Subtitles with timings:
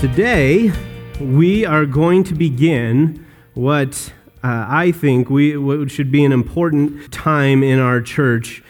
[0.00, 0.72] Today,
[1.20, 3.22] we are going to begin
[3.52, 8.62] what uh, I think we, what should be an important time in our church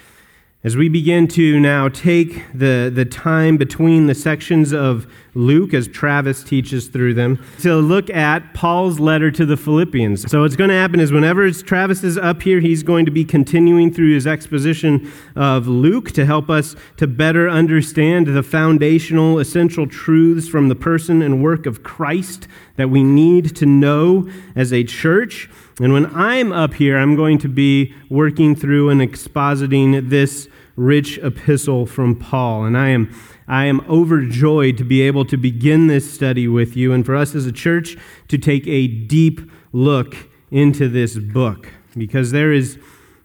[0.63, 5.87] as we begin to now take the, the time between the sections of Luke, as
[5.87, 10.29] Travis teaches through them, to look at Paul's letter to the Philippians.
[10.29, 13.25] So, what's going to happen is whenever Travis is up here, he's going to be
[13.25, 19.87] continuing through his exposition of Luke to help us to better understand the foundational, essential
[19.87, 24.83] truths from the person and work of Christ that we need to know as a
[24.83, 25.49] church.
[25.81, 31.17] And when I'm up here, I'm going to be working through and expositing this rich
[31.19, 32.65] epistle from Paul.
[32.65, 33.13] And I am,
[33.47, 37.33] I am overjoyed to be able to begin this study with you and for us
[37.33, 37.97] as a church
[38.27, 39.41] to take a deep
[39.73, 40.15] look
[40.51, 42.77] into this book because there is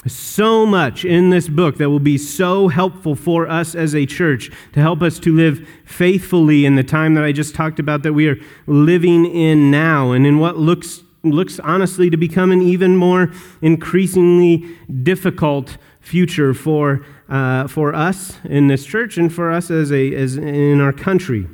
[0.07, 4.51] so much in this book that will be so helpful for us as a church
[4.73, 8.13] to help us to live faithfully in the time that I just talked about that
[8.13, 8.37] we are
[8.67, 13.33] living in now and in what looks looks honestly to become an even more
[13.63, 14.65] increasingly
[15.03, 20.37] difficult future for, uh, for us in this church and for us as, a, as
[20.37, 21.49] in our country.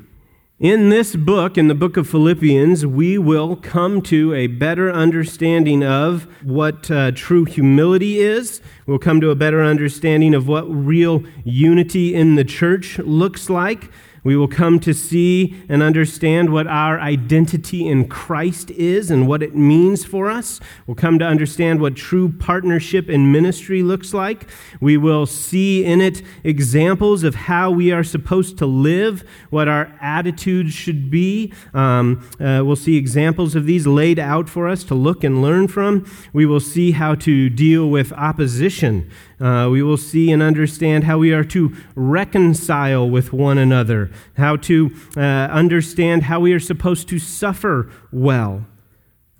[0.62, 5.82] In this book, in the book of Philippians, we will come to a better understanding
[5.82, 8.60] of what uh, true humility is.
[8.86, 13.90] We'll come to a better understanding of what real unity in the church looks like.
[14.24, 19.42] We will come to see and understand what our identity in Christ is and what
[19.42, 20.60] it means for us.
[20.86, 24.48] We'll come to understand what true partnership in ministry looks like.
[24.80, 29.92] We will see in it examples of how we are supposed to live, what our
[30.00, 31.52] attitudes should be.
[31.74, 35.66] Um, uh, we'll see examples of these laid out for us to look and learn
[35.66, 36.06] from.
[36.32, 39.10] We will see how to deal with opposition
[39.42, 44.56] uh, we will see and understand how we are to reconcile with one another, how
[44.56, 48.66] to uh, understand how we are supposed to suffer well.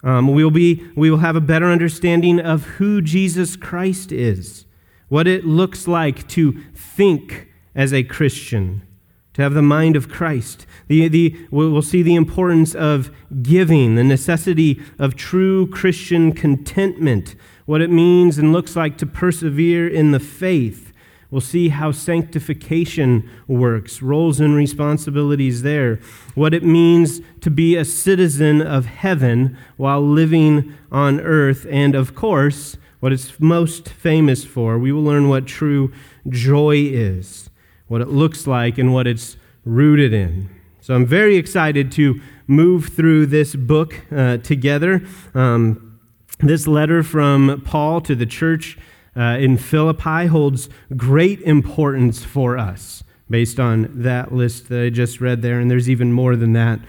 [0.04, 4.66] Um, we'll be, we will have a better understanding of who Jesus Christ is,
[5.08, 8.82] what it looks like to think as a Christian,
[9.34, 10.66] to have the mind of Christ.
[10.88, 13.10] The, the, we'll see the importance of
[13.42, 19.88] giving, the necessity of true Christian contentment what it means and looks like to persevere
[19.88, 20.91] in the faith.
[21.32, 25.98] We'll see how sanctification works, roles and responsibilities there.
[26.34, 31.66] What it means to be a citizen of heaven while living on earth.
[31.70, 34.78] And of course, what it's most famous for.
[34.78, 35.90] We will learn what true
[36.28, 37.48] joy is,
[37.88, 40.50] what it looks like, and what it's rooted in.
[40.82, 45.02] So I'm very excited to move through this book uh, together.
[45.32, 45.98] Um,
[46.40, 48.76] this letter from Paul to the church
[49.16, 55.20] uh, in Philippi holds great importance for us based on that list that I just
[55.20, 56.80] read there, and there's even more than that.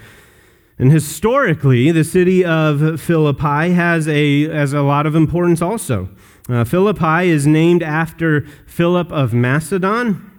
[0.79, 6.09] And historically, the city of Philippi has a, has a lot of importance also.
[6.49, 10.29] Uh, Philippi is named after Philip of Macedon,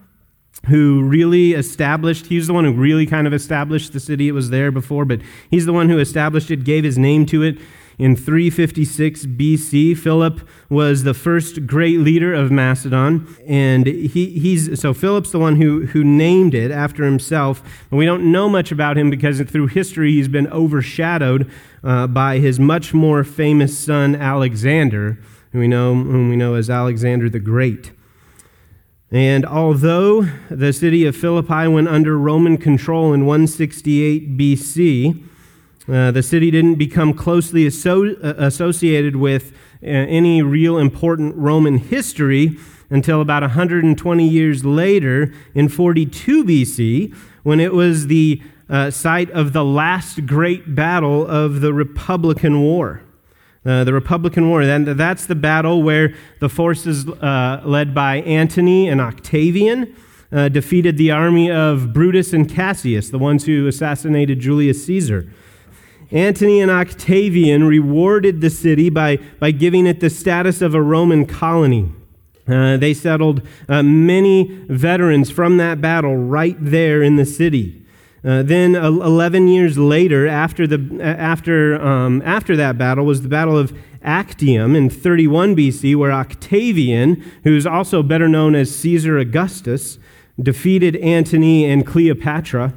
[0.66, 4.28] who really established, he's the one who really kind of established the city.
[4.28, 7.42] It was there before, but he's the one who established it, gave his name to
[7.42, 7.58] it.
[7.96, 14.92] In 356 BC, Philip was the first great leader of Macedon, and he, he's so
[14.92, 17.62] Philip's the one who, who named it after himself.
[17.90, 21.48] And we don't know much about him because through history he's been overshadowed
[21.84, 25.18] uh, by his much more famous son Alexander,
[25.52, 27.92] who we know, whom we know as Alexander the Great.
[29.12, 35.22] And although the city of Philippi went under Roman control in 168 BC,
[35.86, 39.52] uh, the city didn't become closely asso- uh, associated with
[39.82, 42.56] uh, any real important Roman history
[42.88, 49.52] until about 120 years later in 42 BC, when it was the uh, site of
[49.52, 53.02] the last great battle of the Republican War.
[53.66, 54.62] Uh, the Republican War.
[54.62, 59.94] And that's the battle where the forces led by Antony and Octavian
[60.30, 65.30] defeated the army of Brutus and Cassius, the ones who assassinated Julius Caesar.
[66.14, 71.26] Antony and Octavian rewarded the city by, by giving it the status of a Roman
[71.26, 71.92] colony.
[72.46, 77.84] Uh, they settled uh, many veterans from that battle right there in the city.
[78.24, 83.58] Uh, then, 11 years later, after, the, after, um, after that battle, was the Battle
[83.58, 89.98] of Actium in 31 BC, where Octavian, who's also better known as Caesar Augustus,
[90.40, 92.72] defeated Antony and Cleopatra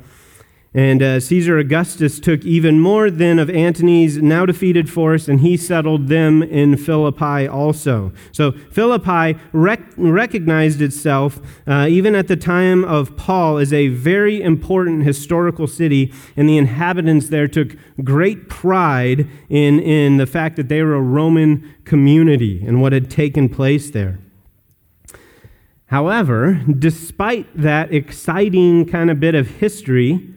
[0.73, 5.57] And uh, Caesar Augustus took even more than of Antony's now defeated force, and he
[5.57, 8.11] settled them in Philippi also.
[8.31, 14.41] So Philippi rec- recognized itself, uh, even at the time of Paul, as a very
[14.41, 20.67] important historical city, and the inhabitants there took great pride in, in the fact that
[20.67, 24.19] they were a Roman community and what had taken place there.
[25.87, 30.33] However, despite that exciting kind of bit of history,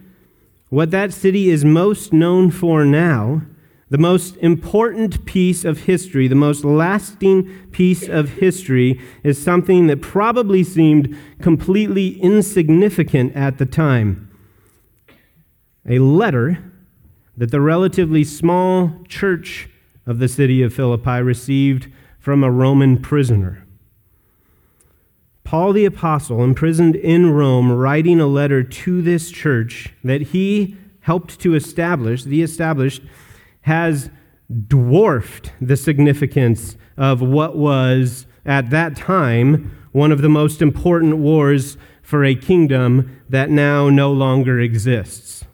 [0.70, 3.42] what that city is most known for now,
[3.90, 10.00] the most important piece of history, the most lasting piece of history, is something that
[10.00, 14.30] probably seemed completely insignificant at the time.
[15.88, 16.72] A letter
[17.36, 19.68] that the relatively small church
[20.06, 21.88] of the city of Philippi received
[22.20, 23.66] from a Roman prisoner.
[25.50, 31.40] Paul the Apostle, imprisoned in Rome, writing a letter to this church that he helped
[31.40, 33.02] to establish, the established,
[33.62, 34.10] has
[34.68, 41.76] dwarfed the significance of what was, at that time, one of the most important wars
[42.00, 45.44] for a kingdom that now no longer exists.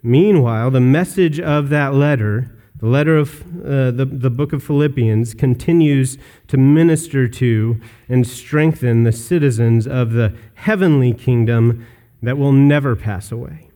[0.00, 5.34] Meanwhile, the message of that letter the letter of uh, the, the book of Philippians
[5.34, 6.18] continues
[6.48, 11.86] to minister to and strengthen the citizens of the heavenly kingdom
[12.22, 13.70] that will never pass away.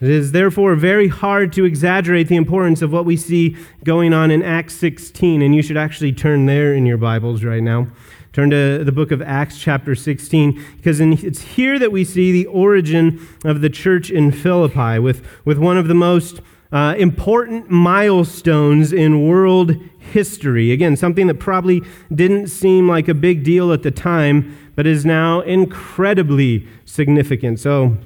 [0.00, 4.30] It is therefore very hard to exaggerate the importance of what we see going on
[4.30, 7.86] in Acts 16, and you should actually turn there in your Bibles right now.
[8.34, 12.44] Turn to the book of Acts, chapter 16, because it's here that we see the
[12.44, 16.42] origin of the church in Philippi with, with one of the most
[16.72, 20.72] uh, important milestones in world history.
[20.72, 21.82] Again, something that probably
[22.14, 27.60] didn't seem like a big deal at the time, but is now incredibly significant.
[27.60, 27.96] So,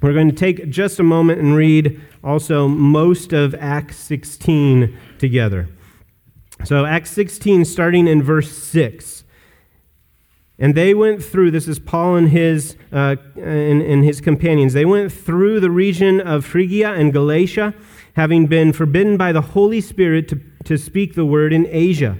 [0.00, 5.68] we're going to take just a moment and read also most of Acts 16 together.
[6.64, 9.24] So, Acts 16, starting in verse 6.
[10.58, 14.84] And they went through, this is Paul and his, uh, and, and his companions, they
[14.84, 17.74] went through the region of Phrygia and Galatia,
[18.18, 22.18] having been forbidden by the Holy Spirit to, to speak the word in Asia.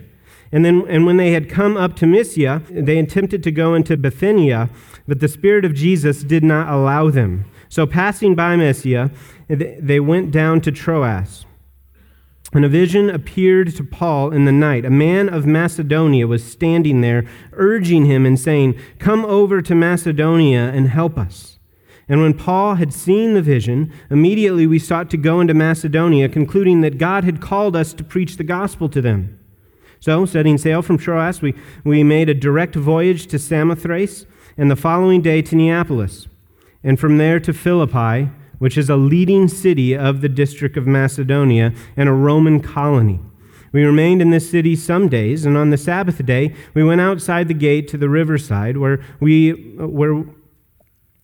[0.53, 3.97] And then, and when they had come up to Mysia, they attempted to go into
[3.97, 4.71] Bithynia,
[5.09, 7.47] but the Spirit of Jesus did not allow them.
[7.69, 9.11] So, passing by Mysia,
[9.49, 11.45] they went down to Troas.
[12.53, 14.85] And a vision appeared to Paul in the night.
[14.85, 20.71] A man of Macedonia was standing there, urging him and saying, Come over to Macedonia
[20.73, 21.58] and help us.
[22.09, 26.81] And when Paul had seen the vision, immediately we sought to go into Macedonia, concluding
[26.81, 29.39] that God had called us to preach the gospel to them.
[30.01, 34.27] So, setting sail from Troas, we, we made a direct voyage to Samothrace,
[34.57, 36.29] and the following day to Neapolis,
[36.83, 41.73] and from there to Philippi which is a leading city of the district of Macedonia
[41.97, 43.21] and a Roman colony.
[43.73, 47.49] We remained in this city some days, and on the Sabbath day, we went outside
[47.49, 50.25] the gate to the riverside where we, where,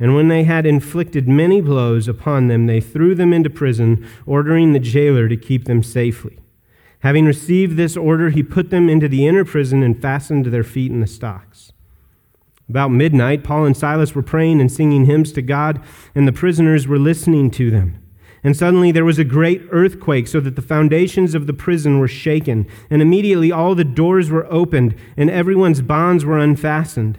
[0.00, 4.72] And when they had inflicted many blows upon them, they threw them into prison, ordering
[4.72, 6.38] the jailer to keep them safely.
[7.00, 10.90] Having received this order, he put them into the inner prison and fastened their feet
[10.90, 11.72] in the stocks.
[12.68, 15.80] About midnight, Paul and Silas were praying and singing hymns to God,
[16.14, 18.02] and the prisoners were listening to them.
[18.44, 22.08] And suddenly there was a great earthquake, so that the foundations of the prison were
[22.08, 22.66] shaken.
[22.90, 27.18] And immediately all the doors were opened, and everyone's bonds were unfastened.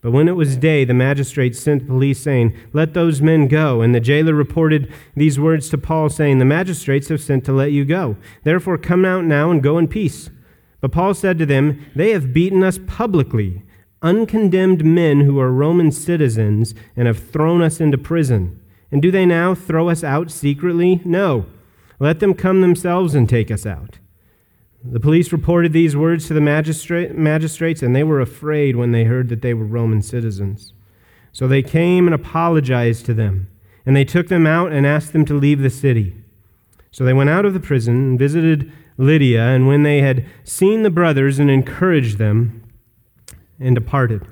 [0.00, 3.80] But when it was day, the magistrates sent police, saying, Let those men go.
[3.80, 7.72] And the jailer reported these words to Paul, saying, The magistrates have sent to let
[7.72, 8.16] you go.
[8.44, 10.30] Therefore, come out now and go in peace.
[10.80, 13.64] But Paul said to them, They have beaten us publicly,
[14.00, 18.60] uncondemned men who are Roman citizens, and have thrown us into prison.
[18.92, 21.00] And do they now throw us out secretly?
[21.04, 21.46] No.
[21.98, 23.98] Let them come themselves and take us out.
[24.84, 29.04] The police reported these words to the magistrate, magistrates, and they were afraid when they
[29.04, 30.72] heard that they were Roman citizens.
[31.32, 33.48] So they came and apologized to them,
[33.84, 36.14] and they took them out and asked them to leave the city.
[36.90, 40.82] So they went out of the prison and visited Lydia, and when they had seen
[40.82, 42.64] the brothers and encouraged them,
[43.60, 44.26] and departed.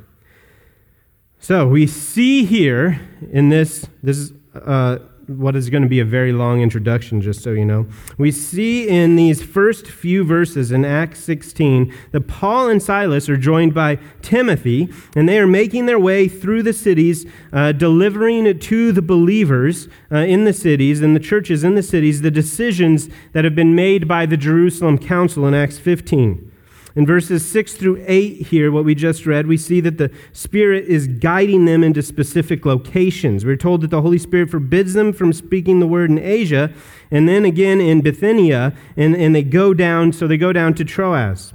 [1.38, 3.00] So we see here
[3.30, 7.50] in this, this uh, what is going to be a very long introduction, just so
[7.50, 7.86] you know.
[8.16, 13.36] We see in these first few verses in Acts 16 that Paul and Silas are
[13.36, 18.92] joined by Timothy, and they are making their way through the cities, uh, delivering to
[18.92, 23.44] the believers uh, in the cities and the churches in the cities the decisions that
[23.44, 26.52] have been made by the Jerusalem Council in Acts 15.
[26.96, 30.86] In verses 6 through 8 here, what we just read, we see that the Spirit
[30.86, 33.44] is guiding them into specific locations.
[33.44, 36.72] We're told that the Holy Spirit forbids them from speaking the word in Asia,
[37.10, 40.84] and then again in Bithynia, and, and they go down, so they go down to
[40.86, 41.52] Troas.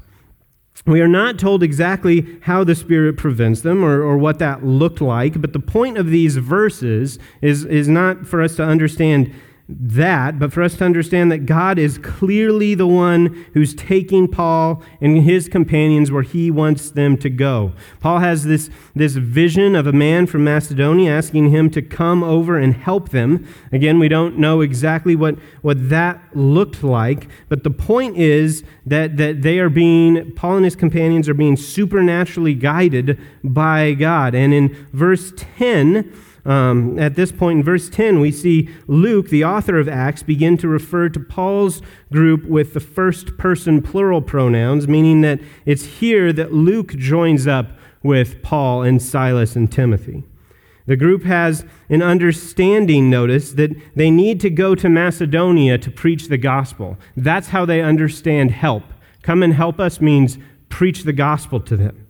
[0.85, 5.01] We are not told exactly how the Spirit prevents them or, or what that looked
[5.01, 9.33] like, but the point of these verses is, is not for us to understand
[9.79, 14.83] that, but for us to understand that God is clearly the one who's taking Paul
[14.99, 17.73] and his companions where he wants them to go.
[17.99, 22.57] Paul has this, this vision of a man from Macedonia asking him to come over
[22.57, 23.47] and help them.
[23.71, 29.17] Again, we don't know exactly what, what that looked like, but the point is that,
[29.17, 34.35] that they are being, Paul and his companions are being supernaturally guided by God.
[34.35, 36.11] And in verse 10,
[36.45, 40.57] um, at this point in verse 10, we see Luke, the author of Acts, begin
[40.57, 41.81] to refer to Paul's
[42.11, 47.77] group with the first person plural pronouns, meaning that it's here that Luke joins up
[48.03, 50.23] with Paul and Silas and Timothy.
[50.87, 56.27] The group has an understanding, notice, that they need to go to Macedonia to preach
[56.27, 56.97] the gospel.
[57.15, 58.83] That's how they understand help.
[59.21, 62.07] Come and help us means preach the gospel to them.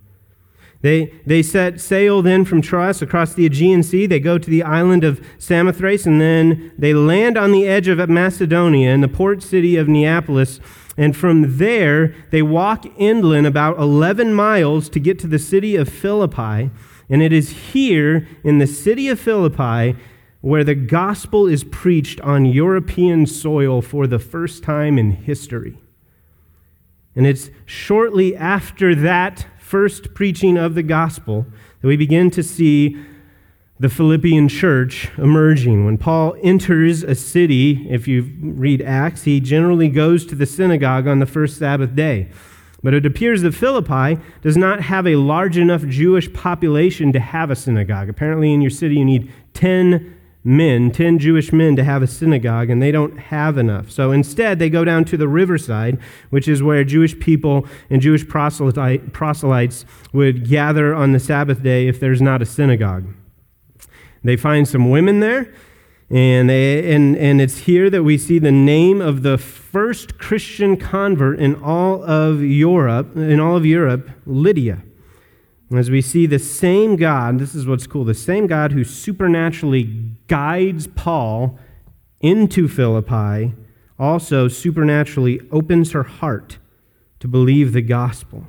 [0.81, 4.07] They, they set sail then from Troas across the Aegean Sea.
[4.07, 8.09] They go to the island of Samothrace, and then they land on the edge of
[8.09, 10.59] Macedonia in the port city of Neapolis.
[10.97, 15.87] And from there, they walk inland about 11 miles to get to the city of
[15.87, 16.71] Philippi.
[17.09, 19.95] And it is here in the city of Philippi
[20.41, 25.77] where the gospel is preached on European soil for the first time in history.
[27.15, 31.45] And it's shortly after that first preaching of the gospel
[31.79, 32.97] that we begin to see
[33.79, 35.85] the Philippian church emerging.
[35.85, 41.07] When Paul enters a city, if you read Acts, he generally goes to the synagogue
[41.07, 42.27] on the first Sabbath day.
[42.83, 47.49] But it appears that Philippi does not have a large enough Jewish population to have
[47.49, 48.09] a synagogue.
[48.09, 52.69] Apparently, in your city, you need 10 men, 10 Jewish men, to have a synagogue,
[52.69, 53.91] and they don't have enough.
[53.91, 58.27] So instead, they go down to the riverside, which is where Jewish people and Jewish
[58.27, 63.05] proselytes would gather on the Sabbath day if there's not a synagogue.
[64.23, 65.53] They find some women there,
[66.09, 70.75] and, they, and, and it's here that we see the name of the first Christian
[70.75, 74.83] convert in all of Europe, in all of Europe, Lydia.
[75.73, 79.83] As we see the same God, this is what's cool, the same God who supernaturally
[80.27, 81.57] guides Paul
[82.19, 83.53] into Philippi
[83.97, 86.57] also supernaturally opens her heart
[87.19, 88.47] to believe the gospel.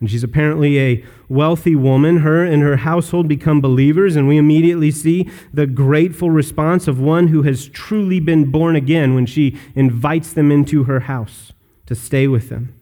[0.00, 2.18] And she's apparently a wealthy woman.
[2.18, 7.28] Her and her household become believers, and we immediately see the grateful response of one
[7.28, 11.52] who has truly been born again when she invites them into her house
[11.86, 12.74] to stay with them.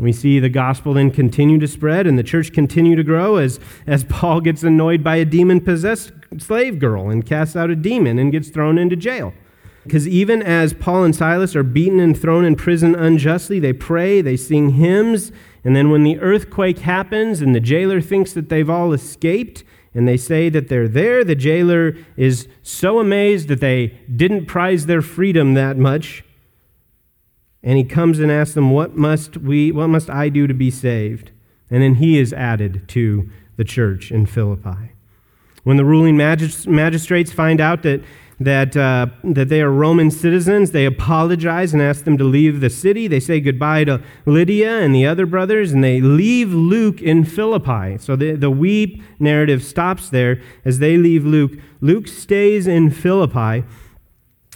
[0.00, 3.60] We see the gospel then continue to spread and the church continue to grow as,
[3.86, 8.18] as Paul gets annoyed by a demon possessed slave girl and casts out a demon
[8.18, 9.34] and gets thrown into jail.
[9.84, 14.22] Because even as Paul and Silas are beaten and thrown in prison unjustly, they pray,
[14.22, 15.32] they sing hymns,
[15.64, 20.06] and then when the earthquake happens and the jailer thinks that they've all escaped, and
[20.06, 25.02] they say that they're there, the jailer is so amazed that they didn't prize their
[25.02, 26.24] freedom that much.
[27.62, 30.70] And he comes and asks them, What must we what must I do to be
[30.70, 31.30] saved?
[31.70, 34.92] And then he is added to the church in Philippi.
[35.62, 38.00] When the ruling magistrates find out that
[38.40, 40.70] that, uh, that they are Roman citizens.
[40.70, 43.06] They apologize and ask them to leave the city.
[43.06, 47.98] They say goodbye to Lydia and the other brothers, and they leave Luke in Philippi.
[47.98, 51.52] So the, the we narrative stops there as they leave Luke.
[51.82, 53.62] Luke stays in Philippi,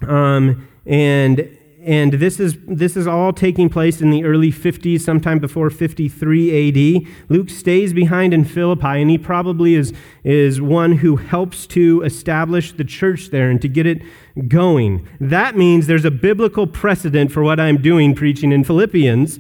[0.08, 5.38] um, and and this is, this is all taking place in the early 50s, sometime
[5.38, 7.06] before 53 AD.
[7.28, 9.92] Luke stays behind in Philippi, and he probably is,
[10.24, 14.02] is one who helps to establish the church there and to get it
[14.48, 15.06] going.
[15.20, 19.38] That means there's a biblical precedent for what I'm doing preaching in Philippians,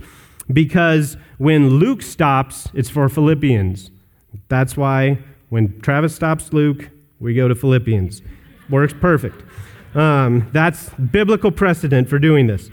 [0.52, 3.90] because when Luke stops, it's for Philippians.
[4.48, 8.20] That's why when Travis stops Luke, we go to Philippians.
[8.68, 9.42] Works perfect.
[9.94, 12.70] Um, that's biblical precedent for doing this.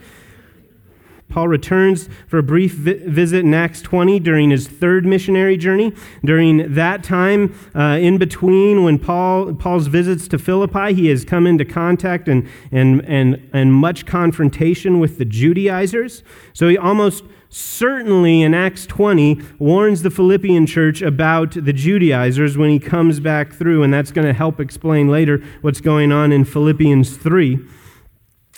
[1.31, 5.93] Paul returns for a brief vi- visit in Acts 20 during his third missionary journey.
[6.23, 11.47] During that time, uh, in between when Paul, Paul's visits to Philippi, he has come
[11.47, 16.21] into contact and, and, and, and much confrontation with the Judaizers.
[16.53, 22.69] So he almost certainly in Acts 20 warns the Philippian church about the Judaizers when
[22.69, 26.45] he comes back through, and that's going to help explain later what's going on in
[26.45, 27.59] Philippians 3.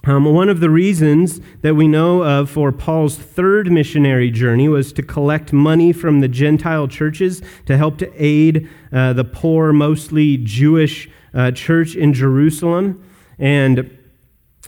[0.05, 4.91] Um, one of the reasons that we know of for Paul's third missionary journey was
[4.93, 10.37] to collect money from the Gentile churches to help to aid uh, the poor, mostly
[10.37, 13.01] Jewish uh, church in Jerusalem.
[13.39, 13.97] And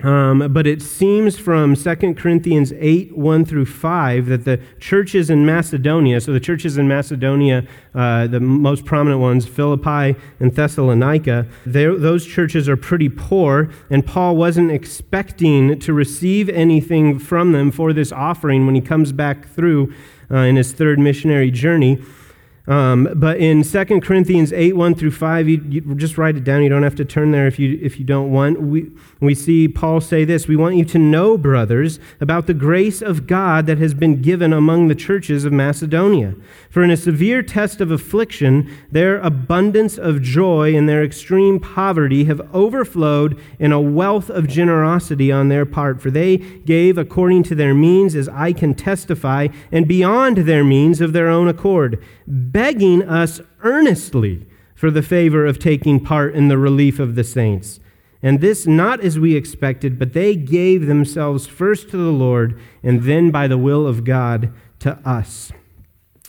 [0.04, 5.46] um, but it seems from 2 Corinthians 8, 1 through 5, that the churches in
[5.46, 12.26] Macedonia, so the churches in Macedonia, uh, the most prominent ones, Philippi and Thessalonica, those
[12.26, 18.12] churches are pretty poor, and Paul wasn't expecting to receive anything from them for this
[18.12, 19.94] offering when he comes back through
[20.30, 22.02] uh, in his third missionary journey.
[22.68, 26.64] Um, but in 2 Corinthians 8, 1 through 5, you, you, just write it down.
[26.64, 28.60] You don't have to turn there if you, if you don't want.
[28.60, 33.04] We, we see Paul say this We want you to know, brothers, about the grace
[33.04, 36.34] of God that has been given among the churches of Macedonia.
[36.72, 42.26] For in a severe test of affliction, their abundance of joy and their extreme poverty
[42.26, 46.02] have overflowed in a wealth of generosity on their part.
[46.02, 51.00] For they gave according to their means, as I can testify, and beyond their means
[51.00, 52.04] of their own accord
[52.56, 57.82] begging us earnestly for the favor of taking part in the relief of the saints.
[58.24, 63.04] And this not as we expected, but they gave themselves first to the Lord, and
[63.04, 65.52] then by the will of God to us.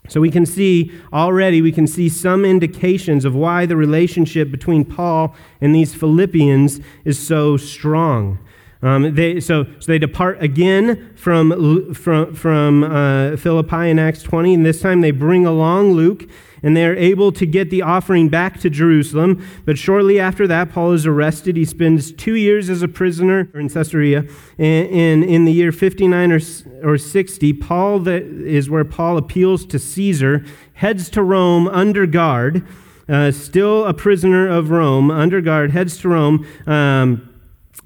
[0.08, 4.84] So we can see already, we can see some indications of why the relationship between
[4.84, 8.40] Paul and these Philippians is so strong.
[8.82, 14.54] Um, they, so, so they depart again from, from, from uh, Philippi in Acts 20,
[14.54, 16.28] and this time they bring along Luke,
[16.62, 19.46] and they're able to get the offering back to Jerusalem.
[19.64, 21.56] But shortly after that, Paul is arrested.
[21.56, 24.24] He spends two years as a prisoner in Caesarea.
[24.58, 26.40] And, and in the year 59 or,
[26.82, 32.66] or 60, Paul that is where Paul appeals to Caesar, heads to Rome under guard,
[33.08, 36.46] uh, still a prisoner of Rome, under guard, heads to Rome.
[36.66, 37.32] Um,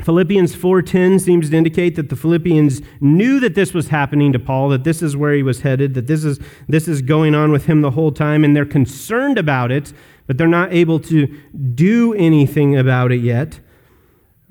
[0.02, 4.68] Philippians 4:10 seems to indicate that the Philippians knew that this was happening to Paul,
[4.70, 7.66] that this is where he was headed, that this is this is going on with
[7.66, 9.92] him the whole time and they're concerned about it,
[10.26, 11.26] but they're not able to
[11.74, 13.60] do anything about it yet.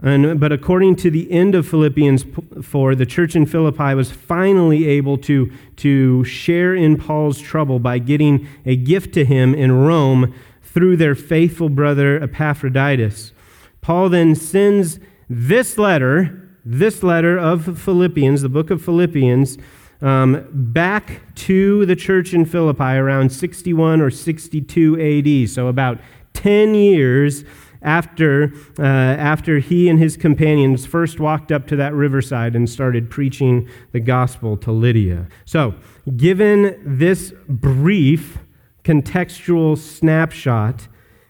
[0.02, 2.26] And, but according to the end of Philippians
[2.62, 8.00] 4, the church in Philippi was finally able to, to share in Paul's trouble by
[8.00, 10.34] getting a gift to him in Rome
[10.64, 13.34] through their faithful brother Epaphroditus.
[13.82, 19.58] Paul then sends this letter, this letter of Philippians, the book of Philippians,
[20.02, 26.00] um, back to the church in Philippi around 61 or 62 AD, so about
[26.34, 27.44] 10 years
[27.82, 33.10] after, uh, after he and his companions first walked up to that riverside and started
[33.10, 35.28] preaching the gospel to Lydia.
[35.46, 35.76] So,
[36.18, 38.40] given this brief
[38.84, 40.88] contextual snapshot,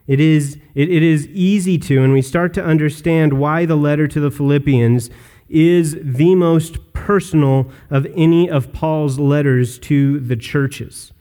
[0.09, 4.07] it is, it, it is easy to, and we start to understand why the letter
[4.07, 5.11] to the Philippians
[5.47, 11.13] is the most personal of any of Paul's letters to the churches.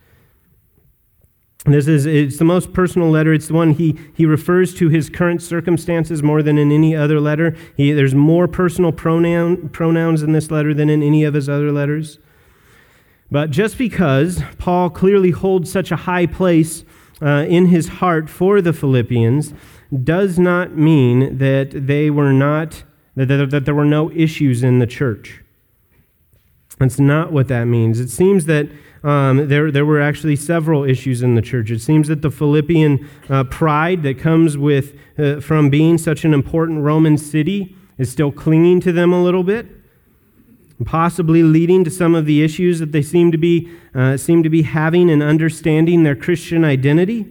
[1.65, 3.31] This is it's the most personal letter.
[3.31, 7.19] It's the one he, he refers to his current circumstances more than in any other
[7.19, 7.55] letter.
[7.77, 11.71] He, there's more personal pronoun, pronouns in this letter than in any of his other
[11.71, 12.17] letters.
[13.29, 16.83] But just because Paul clearly holds such a high place
[17.21, 19.53] uh, in his heart for the Philippians
[20.03, 22.83] does not mean that they were not
[23.15, 25.41] that, that, there were no issues in the church.
[26.77, 27.99] That's not what that means.
[27.99, 28.69] It seems that
[29.03, 31.71] um, there, there were actually several issues in the church.
[31.71, 36.33] It seems that the Philippian uh, pride that comes with uh, from being such an
[36.33, 39.67] important Roman city is still clinging to them a little bit,
[40.85, 44.49] possibly leading to some of the issues that they seem to be uh, seem to
[44.49, 47.25] be having in understanding their Christian identity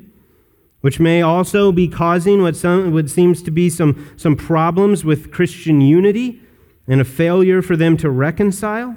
[0.80, 5.32] which may also be causing what, some, what seems to be some, some problems with
[5.32, 6.40] Christian unity
[6.86, 8.96] and a failure for them to reconcile.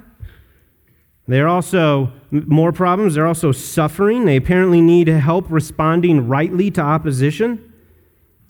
[1.26, 3.14] There are also more problems.
[3.14, 4.24] They're also suffering.
[4.24, 7.72] They apparently need help responding rightly to opposition.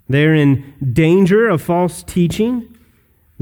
[0.08, 2.71] They're in danger of false teaching.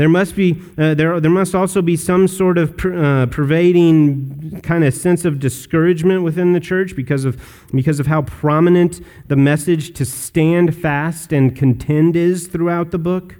[0.00, 4.62] There must, be, uh, there, there must also be some sort of per, uh, pervading
[4.62, 7.38] kind of sense of discouragement within the church because of,
[7.70, 13.36] because of how prominent the message to stand fast and contend is throughout the book.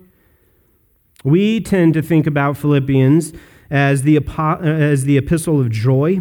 [1.24, 3.32] We tend to think about Philippians
[3.70, 4.18] as the,
[4.62, 6.20] as the epistle of joy.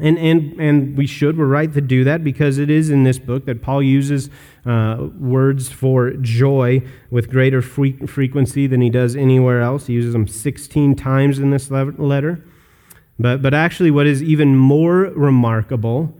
[0.00, 3.18] And, and, and we should, we're right to do that because it is in this
[3.18, 4.30] book that Paul uses
[4.64, 9.86] uh, words for joy with greater fre- frequency than he does anywhere else.
[9.86, 12.44] He uses them 16 times in this letter.
[13.18, 16.14] But, but actually, what is even more remarkable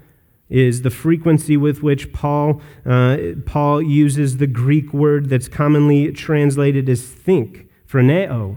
[0.48, 6.88] is the frequency with which Paul, uh, Paul uses the Greek word that's commonly translated
[6.88, 8.56] as think, phroneo.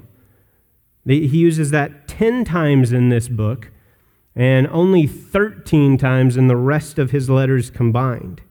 [1.05, 3.71] He uses that 10 times in this book
[4.35, 8.41] and only 13 times in the rest of his letters combined.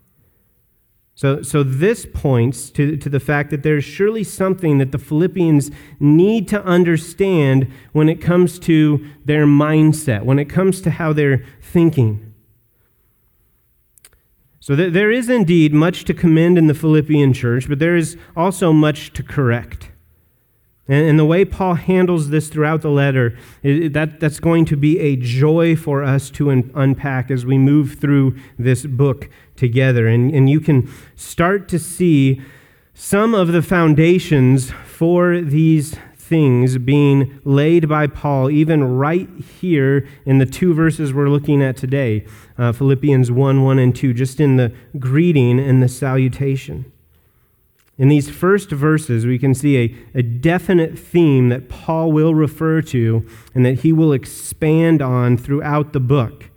[1.14, 5.71] So, so this points to, to the fact that there's surely something that the Philippians
[5.99, 11.45] need to understand when it comes to their mindset, when it comes to how they're
[11.61, 12.33] thinking.
[14.61, 18.16] So th- there is indeed much to commend in the Philippian church, but there is
[18.35, 19.89] also much to correct.
[20.90, 25.14] And, the way Paul handles this throughout the letter, that, that's going to be a
[25.14, 30.09] joy for us to un- unpack as we move through this book together.
[30.09, 32.42] And, and you can start to see
[32.92, 39.29] some of the foundations for these things being laid by Paul, even right
[39.61, 42.26] here in the two verses we're looking at today
[42.59, 46.90] uh, Philippians 1 1 and 2, just in the greeting and the salutation.
[48.01, 52.81] In these first verses, we can see a, a definite theme that Paul will refer
[52.81, 56.49] to and that he will expand on throughout the book.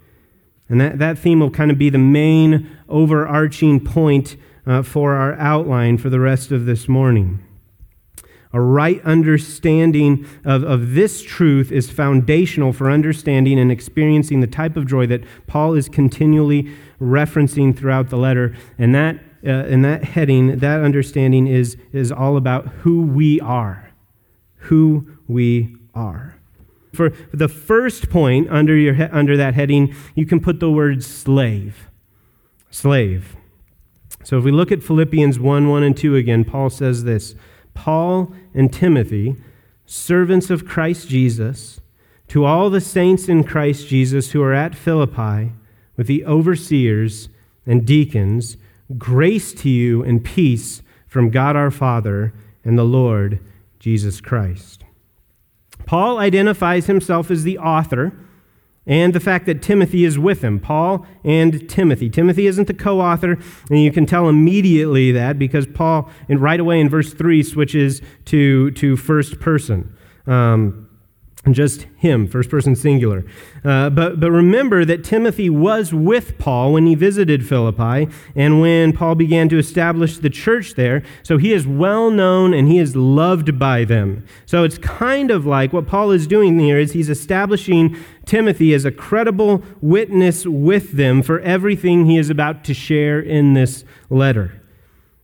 [0.70, 5.34] And that, that theme will kind of be the main overarching point uh, for our
[5.34, 7.44] outline for the rest of this morning.
[8.54, 14.78] A right understanding of, of this truth is foundational for understanding and experiencing the type
[14.78, 18.56] of joy that Paul is continually referencing throughout the letter.
[18.78, 23.90] And that uh, in that heading, that understanding is, is all about who we are.
[24.56, 26.38] Who we are.
[26.92, 31.88] For the first point under, your, under that heading, you can put the word slave.
[32.70, 33.36] Slave.
[34.22, 37.34] So if we look at Philippians 1 1 and 2 again, Paul says this
[37.74, 39.36] Paul and Timothy,
[39.84, 41.80] servants of Christ Jesus,
[42.28, 45.52] to all the saints in Christ Jesus who are at Philippi,
[45.96, 47.28] with the overseers
[47.66, 48.56] and deacons,
[48.98, 52.32] Grace to you and peace from God our Father
[52.64, 53.40] and the Lord
[53.78, 54.84] Jesus Christ.
[55.86, 58.12] Paul identifies himself as the author
[58.86, 60.60] and the fact that Timothy is with him.
[60.60, 62.10] Paul and Timothy.
[62.10, 63.38] Timothy isn't the co author,
[63.70, 68.02] and you can tell immediately that because Paul, and right away in verse 3, switches
[68.26, 69.96] to, to first person.
[70.26, 70.83] Um,
[71.52, 73.24] just him, first person singular.
[73.64, 78.92] Uh, but, but remember that Timothy was with Paul when he visited Philippi and when
[78.92, 81.02] Paul began to establish the church there.
[81.22, 84.24] So he is well known and he is loved by them.
[84.46, 88.84] So it's kind of like what Paul is doing here is he's establishing Timothy as
[88.84, 94.62] a credible witness with them for everything he is about to share in this letter.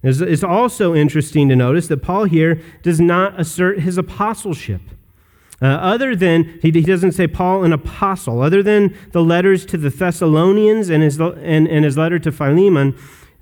[0.03, 4.81] It's also interesting to notice that Paul here does not assert his apostleship.
[5.63, 9.77] Uh, other than, he, he, doesn't say Paul an apostle, other than the letters to
[9.77, 12.97] the Thessalonians and his, and, and his letter to Philemon,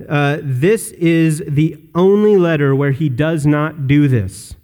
[0.09, 4.57] uh, this is the only letter where he does not do this.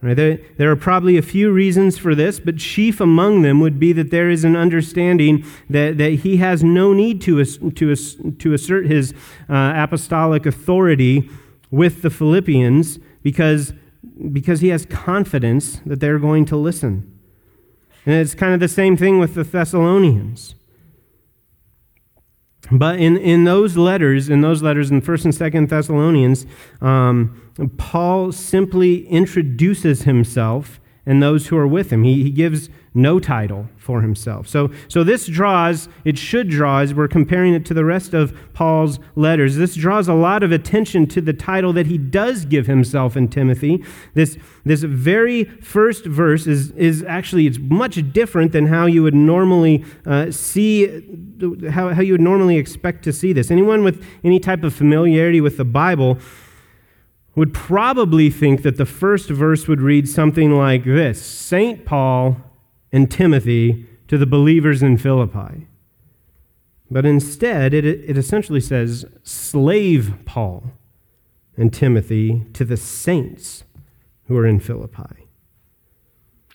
[0.00, 3.78] Right, there, there are probably a few reasons for this, but chief among them would
[3.78, 8.52] be that there is an understanding that, that he has no need to, to, to
[8.52, 9.14] assert his
[9.48, 11.30] uh, apostolic authority
[11.70, 13.74] with the Philippians because,
[14.30, 17.18] because he has confidence that they're going to listen.
[18.04, 20.54] And it's kind of the same thing with the Thessalonians.
[22.70, 26.46] But in, in those letters, in those letters in 1st and 2nd Thessalonians,
[26.80, 32.04] um, Paul simply introduces himself and those who are with him.
[32.04, 34.46] He, he gives no title for himself.
[34.46, 38.36] So, so this draws, it should draw, as we're comparing it to the rest of
[38.52, 42.66] Paul's letters, this draws a lot of attention to the title that he does give
[42.66, 43.82] himself in Timothy.
[44.14, 49.14] This, this very first verse is, is actually, it's much different than how you would
[49.14, 50.86] normally uh, see,
[51.70, 53.50] how, how you would normally expect to see this.
[53.50, 56.18] Anyone with any type of familiarity with the Bible
[57.34, 61.84] would probably think that the first verse would read something like this St.
[61.84, 62.36] Paul
[62.92, 65.66] and Timothy to the believers in Philippi.
[66.90, 70.72] But instead, it, it essentially says slave Paul
[71.56, 73.64] and Timothy to the saints
[74.26, 75.26] who are in Philippi.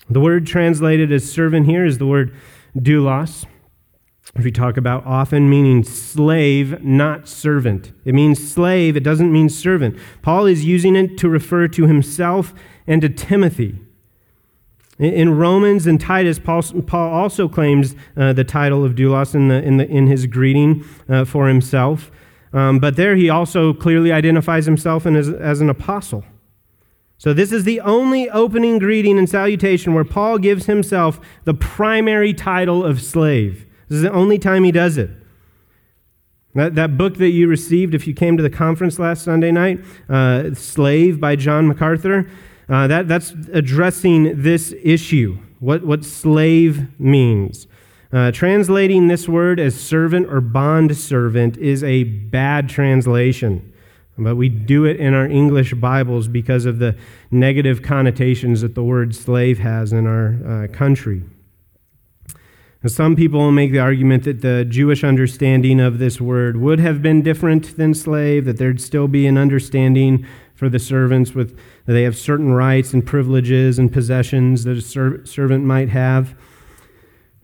[0.10, 2.36] The word translated as servant here is the word
[2.78, 3.46] doulos
[4.44, 7.92] we talk about often, meaning slave, not servant.
[8.06, 9.98] It means slave, it doesn't mean servant.
[10.22, 12.54] Paul is using it to refer to himself
[12.86, 13.80] and to Timothy.
[15.00, 19.62] In Romans and Titus, Paul, Paul also claims uh, the title of doulos in, the,
[19.62, 22.10] in, the, in his greeting uh, for himself.
[22.52, 26.24] Um, but there he also clearly identifies himself as, as an apostle.
[27.20, 32.34] So, this is the only opening greeting and salutation where Paul gives himself the primary
[32.34, 33.67] title of slave.
[33.90, 35.10] This is the only time he does it.
[36.56, 39.80] That, that book that you received if you came to the conference last Sunday night,
[40.10, 42.30] uh, Slave by John MacArthur,
[42.68, 47.68] uh, that, that's addressing this issue, what, what slave means.
[48.12, 53.74] Uh, translating this word as servant or bond servant is a bad translation,
[54.18, 56.96] but we do it in our English Bibles because of the
[57.30, 61.24] negative connotations that the word slave has in our uh, country.
[62.88, 67.22] Some people make the argument that the Jewish understanding of this word would have been
[67.22, 72.04] different than slave, that there'd still be an understanding for the servants with that they
[72.04, 76.36] have certain rights and privileges and possessions that a ser- servant might have.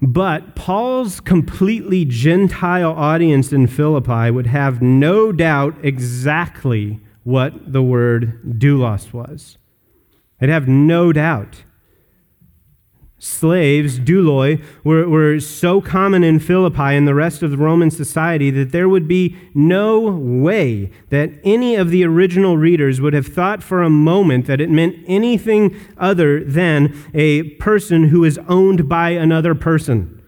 [0.02, 8.60] But Paul's completely Gentile audience in Philippi would have no doubt exactly what the word
[8.60, 9.58] doulos was.
[10.40, 11.64] They'd have no doubt
[13.24, 18.52] slaves, douloi, were, were so common in Philippi and the rest of the Roman society
[18.52, 23.64] that there would be no way that any of the original readers would have thought
[23.64, 29.12] for a moment that it meant anything other than a person who is owned by
[29.12, 30.22] another person,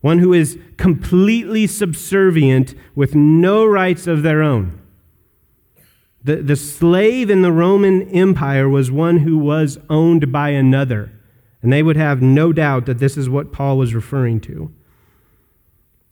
[0.00, 4.76] one who is completely subservient with no rights of their own.
[6.24, 11.12] The, the slave in the Roman Empire was one who was owned by another.
[11.62, 14.72] And they would have no doubt that this is what Paul was referring to.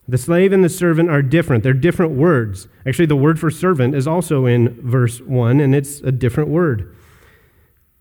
[0.07, 1.63] The slave and the servant are different.
[1.63, 2.67] They're different words.
[2.87, 6.95] Actually, the word for servant is also in verse 1, and it's a different word.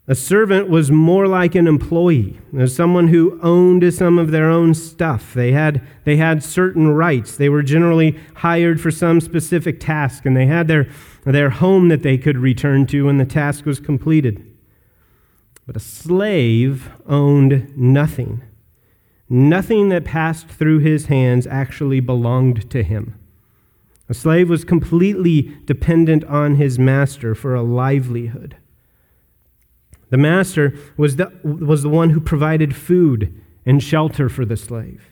[0.10, 4.74] A servant was more like an employee, as someone who owned some of their own
[4.74, 5.34] stuff.
[5.34, 7.36] They had, they had certain rights.
[7.36, 10.90] They were generally hired for some specific task, and they had their,
[11.26, 14.50] their home that they could return to when the task was completed.
[15.68, 18.42] But a slave owned nothing.
[19.30, 23.20] Nothing that passed through his hands actually belonged to him.
[24.08, 28.56] A slave was completely dependent on his master for a livelihood.
[30.10, 35.10] The master was the, was the one who provided food and shelter for the slave.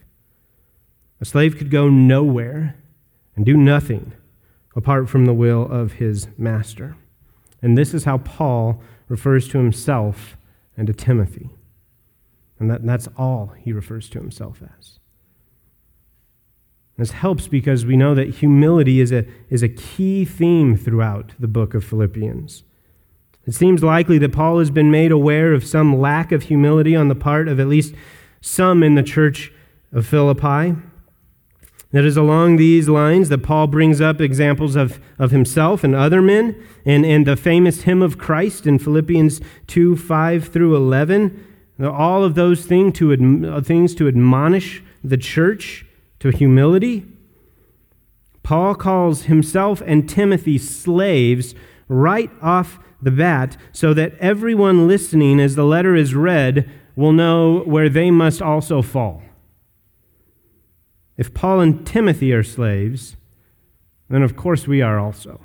[1.20, 2.76] A slave could go nowhere
[3.36, 4.14] and do nothing
[4.74, 6.96] apart from the will of his master.
[7.60, 10.38] And this is how Paul refers to himself
[10.76, 11.50] and to Timothy.
[12.58, 14.98] And that, that's all he refers to himself as.
[16.96, 21.48] This helps because we know that humility is a, is a key theme throughout the
[21.48, 22.62] book of Philippians.
[23.46, 27.08] It seems likely that Paul has been made aware of some lack of humility on
[27.08, 27.94] the part of at least
[28.40, 29.52] some in the church
[29.92, 30.76] of Philippi.
[31.92, 36.20] It is along these lines that Paul brings up examples of, of himself and other
[36.20, 41.44] men, and, and the famous hymn of Christ in Philippians 2 5 through 11.
[41.80, 43.12] All of those thing to,
[43.48, 45.86] uh, things to admonish the church
[46.20, 47.06] to humility.
[48.42, 51.54] Paul calls himself and Timothy slaves
[51.88, 57.60] right off the bat so that everyone listening as the letter is read will know
[57.60, 59.22] where they must also fall.
[61.16, 63.16] If Paul and Timothy are slaves,
[64.08, 65.40] then of course we are also.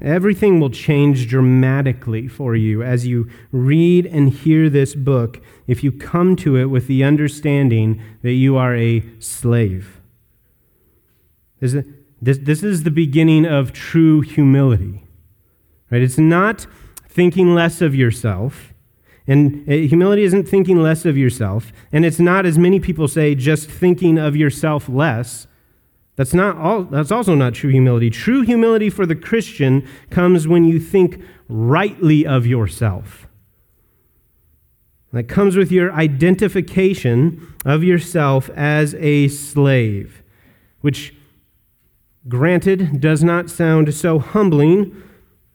[0.00, 5.90] Everything will change dramatically for you as you read and hear this book if you
[5.90, 10.00] come to it with the understanding that you are a slave.
[11.58, 11.74] This,
[12.20, 15.04] this is the beginning of true humility.
[15.90, 16.02] Right?
[16.02, 16.66] It's not
[17.08, 18.69] thinking less of yourself.
[19.30, 21.72] And uh, humility isn't thinking less of yourself.
[21.92, 25.46] And it's not, as many people say, just thinking of yourself less.
[26.16, 28.10] That's, not all, that's also not true humility.
[28.10, 33.28] True humility for the Christian comes when you think rightly of yourself.
[35.12, 40.24] That comes with your identification of yourself as a slave,
[40.80, 41.14] which,
[42.26, 45.00] granted, does not sound so humbling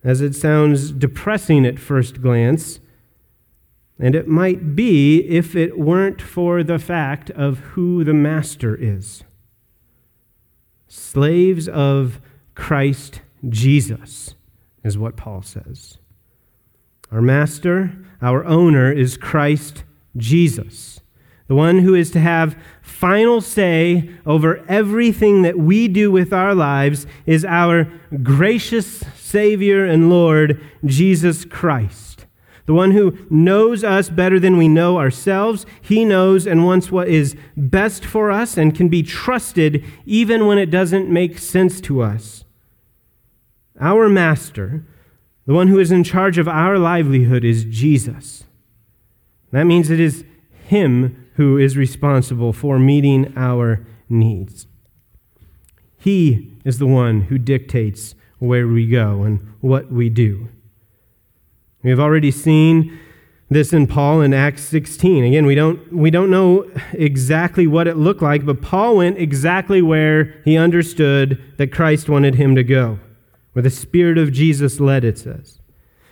[0.02, 2.80] as it sounds depressing at first glance.
[3.98, 9.24] And it might be if it weren't for the fact of who the master is.
[10.86, 12.20] Slaves of
[12.54, 14.34] Christ Jesus
[14.84, 15.98] is what Paul says.
[17.10, 19.84] Our master, our owner, is Christ
[20.16, 21.00] Jesus,
[21.46, 26.54] the one who is to have final say over everything that we do with our
[26.54, 27.84] lives is our
[28.22, 32.15] gracious Savior and Lord, Jesus Christ.
[32.66, 35.64] The one who knows us better than we know ourselves.
[35.80, 40.58] He knows and wants what is best for us and can be trusted even when
[40.58, 42.44] it doesn't make sense to us.
[43.80, 44.84] Our Master,
[45.46, 48.44] the one who is in charge of our livelihood, is Jesus.
[49.52, 50.24] That means it is
[50.64, 54.66] Him who is responsible for meeting our needs.
[55.98, 60.48] He is the one who dictates where we go and what we do.
[61.86, 62.98] We have already seen
[63.48, 65.22] this in Paul in Acts 16.
[65.22, 69.80] Again, we don't, we don't know exactly what it looked like, but Paul went exactly
[69.80, 72.98] where he understood that Christ wanted him to go,
[73.52, 75.60] where the Spirit of Jesus led, it says.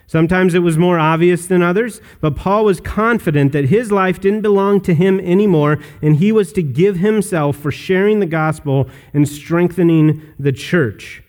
[0.07, 4.43] Sometimes it was more obvious than others, but Paul was confident that his life didn't
[4.43, 9.27] belong to him anymore, and he was to give himself for sharing the gospel and
[9.27, 11.24] strengthening the church.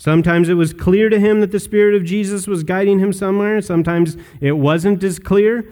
[0.00, 3.60] Sometimes it was clear to him that the Spirit of Jesus was guiding him somewhere,
[3.60, 5.70] sometimes it wasn't as clear.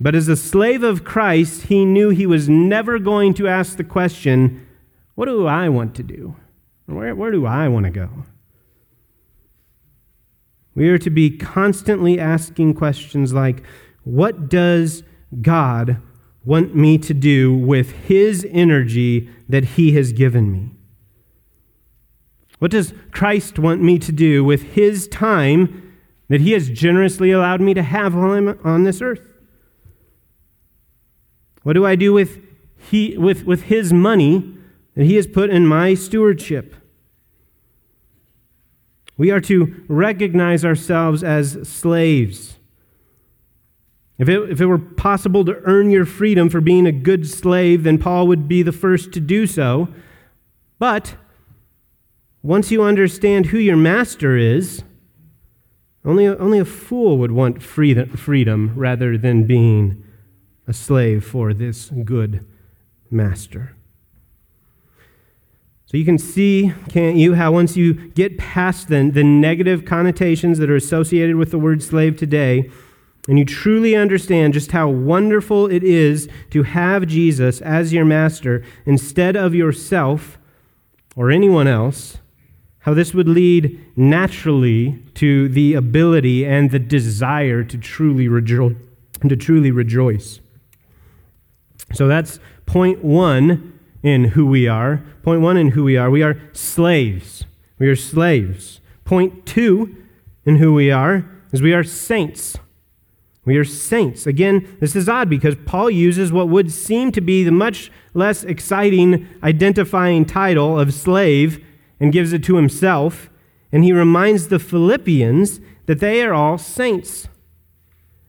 [0.00, 3.84] But as a slave of Christ, he knew he was never going to ask the
[3.84, 4.66] question,
[5.14, 6.34] What do I want to do?
[6.86, 8.10] Where, where do I want to go?
[10.74, 13.62] We are to be constantly asking questions like
[14.02, 15.04] What does
[15.40, 16.02] God
[16.44, 20.75] want me to do with His energy that He has given me?
[22.58, 25.94] What does Christ want me to do with His time
[26.28, 29.32] that He has generously allowed me to have while I'm on this earth?
[31.62, 32.40] What do I do with,
[32.76, 34.56] he, with, with His money
[34.94, 36.74] that He has put in my stewardship?
[39.18, 42.56] We are to recognize ourselves as slaves.
[44.18, 47.82] If it, if it were possible to earn your freedom for being a good slave,
[47.82, 49.88] then Paul would be the first to do so.
[50.78, 51.16] But
[52.42, 54.84] once you understand who your master is,
[56.04, 60.04] only, only a fool would want freedom rather than being
[60.68, 62.46] a slave for this good
[63.10, 63.76] master.
[65.86, 70.58] So you can see, can't you, how once you get past the, the negative connotations
[70.58, 72.70] that are associated with the word slave today,
[73.28, 78.64] and you truly understand just how wonderful it is to have Jesus as your master
[78.84, 80.38] instead of yourself
[81.16, 82.18] or anyone else,
[82.86, 88.76] how this would lead naturally to the ability and the desire to truly rejoice.
[89.28, 90.40] To truly rejoice.
[91.92, 95.02] So that's point one in who we are.
[95.24, 97.44] Point one in who we are we are slaves.
[97.80, 98.80] We are slaves.
[99.04, 99.96] Point two
[100.44, 102.56] in who we are is we are saints.
[103.44, 104.28] We are saints.
[104.28, 108.44] Again, this is odd because Paul uses what would seem to be the much less
[108.44, 111.65] exciting identifying title of slave
[112.00, 113.30] and gives it to himself.
[113.72, 117.28] And he reminds the Philippians that they are all saints.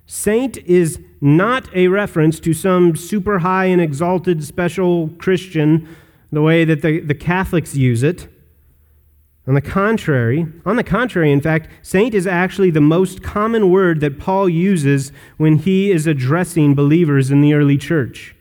[0.05, 5.88] Saint is not a reference to some super high and exalted special Christian
[6.32, 8.28] the way that the, the Catholics use it.
[9.47, 14.01] On the contrary, on the contrary, in fact, saint is actually the most common word
[14.01, 18.36] that Paul uses when he is addressing believers in the early church.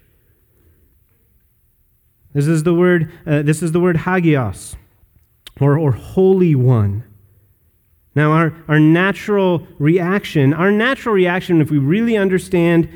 [2.32, 4.76] This is the word, uh, this is the word hagios,
[5.60, 7.04] or, or holy one.
[8.14, 12.88] Now, our, our natural reaction, our natural reaction, if we really understand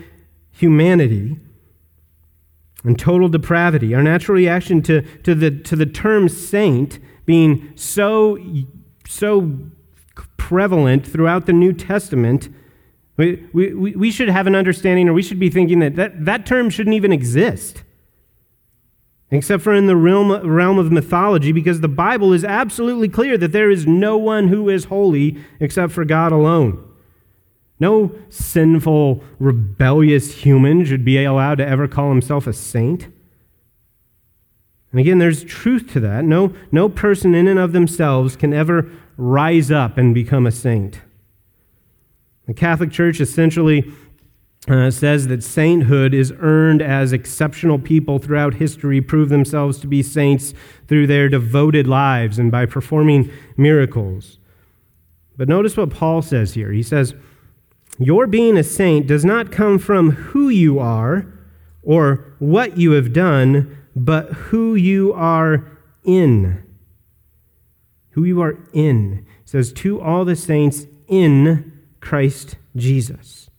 [0.51, 1.39] humanity
[2.85, 8.39] and total depravity, our natural reaction to, to, the, to the term saint being so,
[9.07, 9.59] so
[10.39, 12.49] prevalent throughout the New Testament,
[13.19, 16.47] we, we, we should have an understanding, or we should be thinking that that, that
[16.47, 17.85] term shouldn't even exist,
[19.31, 23.53] except for in the realm, realm of mythology, because the Bible is absolutely clear that
[23.53, 26.85] there is no one who is holy except for God alone.
[27.79, 33.09] No sinful, rebellious human should be allowed to ever call himself a saint.
[34.93, 36.25] And again, there's truth to that.
[36.25, 41.01] No, no person in and of themselves can ever rise up and become a saint.
[42.47, 43.93] The Catholic Church essentially
[44.69, 50.03] uh, says that sainthood is earned as exceptional people throughout history prove themselves to be
[50.03, 50.53] saints
[50.87, 54.39] through their devoted lives and by performing miracles.
[55.37, 56.73] But notice what Paul says here.
[56.73, 57.15] He says,
[57.99, 61.27] Your being a saint does not come from who you are
[61.83, 66.63] or what you have done but who you are in.
[68.11, 69.27] Who you are in.
[69.45, 73.50] Says, to all the saints in Christ Jesus.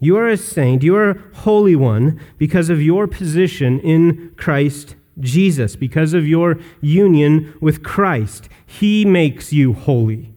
[0.00, 4.96] You are a saint, you are a holy one because of your position in Christ
[5.18, 8.48] Jesus, because of your union with Christ.
[8.64, 10.32] He makes you holy.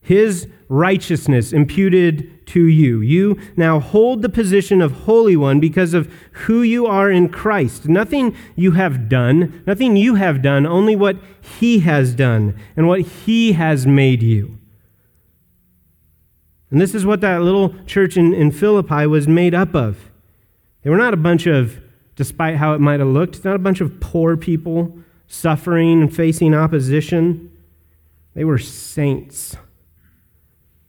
[0.00, 3.00] His righteousness imputed to you.
[3.00, 7.88] You now hold the position of Holy One because of who you are in Christ.
[7.88, 11.18] Nothing you have done, nothing you have done, only what
[11.60, 14.57] He has done and what He has made you.
[16.70, 20.10] And this is what that little church in, in Philippi was made up of.
[20.82, 21.80] They were not a bunch of,
[22.14, 26.14] despite how it might have looked, it's not a bunch of poor people suffering and
[26.14, 27.50] facing opposition.
[28.34, 29.56] They were saints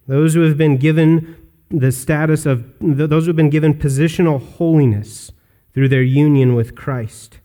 [0.10, 1.36] those who have been given
[1.70, 5.32] the status of, those who have been given positional holiness
[5.72, 7.38] through their union with Christ.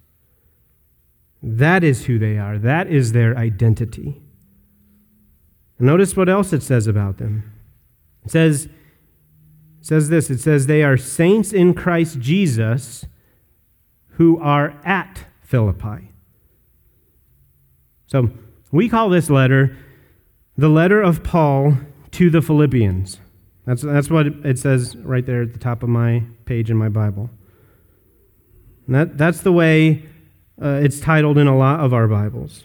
[1.42, 2.58] That is who they are.
[2.58, 4.22] That is their identity.
[5.78, 7.52] notice what else it says about them.
[8.24, 8.70] It says, it
[9.80, 13.06] says this it says, they are saints in Christ Jesus
[14.10, 16.10] who are at Philippi.
[18.06, 18.30] So
[18.70, 19.76] we call this letter
[20.56, 21.76] the letter of Paul
[22.12, 23.18] to the Philippians.
[23.66, 26.88] That's, that's what it says right there at the top of my page in my
[26.88, 27.30] Bible.
[28.86, 30.04] And that, that's the way
[30.62, 32.64] uh, it's titled in a lot of our Bibles.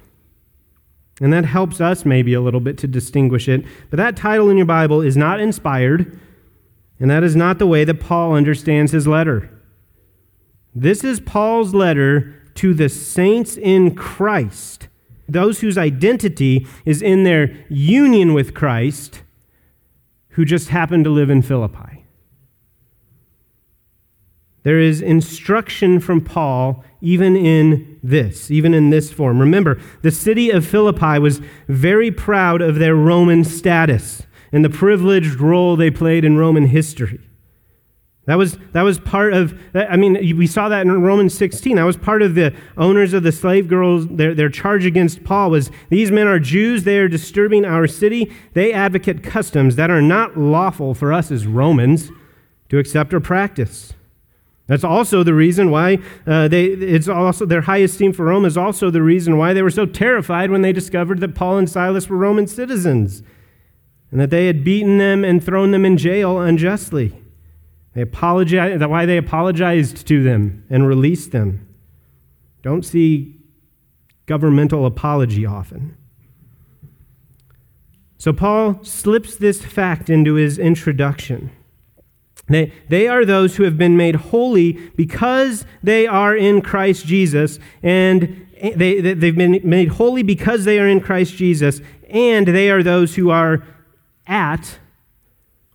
[1.19, 3.65] And that helps us maybe a little bit to distinguish it.
[3.89, 6.17] But that title in your Bible is not inspired,
[6.99, 9.49] and that is not the way that Paul understands his letter.
[10.73, 14.87] This is Paul's letter to the saints in Christ,
[15.27, 19.21] those whose identity is in their union with Christ
[20.29, 22.05] who just happened to live in Philippi.
[24.63, 29.39] There is instruction from Paul even in this, even in this form.
[29.39, 35.39] Remember, the city of Philippi was very proud of their Roman status and the privileged
[35.39, 37.19] role they played in Roman history.
[38.25, 41.77] That was, that was part of, I mean, we saw that in Romans 16.
[41.77, 45.49] That was part of the owners of the slave girls, their, their charge against Paul
[45.49, 48.31] was these men are Jews, they are disturbing our city.
[48.53, 52.11] They advocate customs that are not lawful for us as Romans
[52.69, 53.93] to accept or practice.
[54.69, 55.97] That's also the reason why
[56.27, 59.63] uh, they, it's also their high esteem for Rome is also the reason why they
[59.63, 63.23] were so terrified when they discovered that Paul and Silas were Roman citizens
[64.11, 67.19] and that they had beaten them and thrown them in jail unjustly.
[67.95, 71.67] They apologize, why they apologized to them and released them.
[72.61, 73.37] Don't see
[74.27, 75.97] governmental apology often.
[78.19, 81.49] So Paul slips this fact into his introduction.
[82.49, 87.59] They, they are those who have been made holy because they are in Christ Jesus,
[87.83, 92.83] and they, they've been made holy because they are in Christ Jesus, and they are
[92.83, 93.63] those who are
[94.27, 94.79] at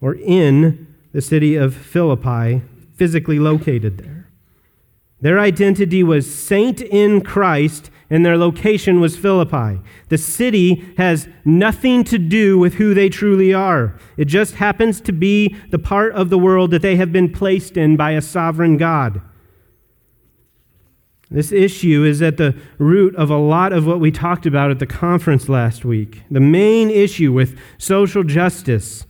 [0.00, 2.60] or in the city of Philippi,
[2.96, 4.28] physically located there.
[5.20, 9.80] Their identity was saint in Christ, and their location was Philippi.
[10.08, 13.98] The city has nothing to do with who they truly are.
[14.16, 17.76] It just happens to be the part of the world that they have been placed
[17.76, 19.20] in by a sovereign God.
[21.30, 24.78] This issue is at the root of a lot of what we talked about at
[24.78, 26.22] the conference last week.
[26.30, 29.06] The main issue with social justice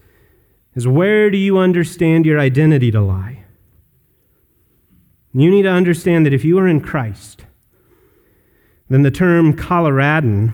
[0.74, 3.44] is where do you understand your identity to lie?
[5.32, 7.43] You need to understand that if you are in Christ,
[8.94, 10.52] then the term Coloradan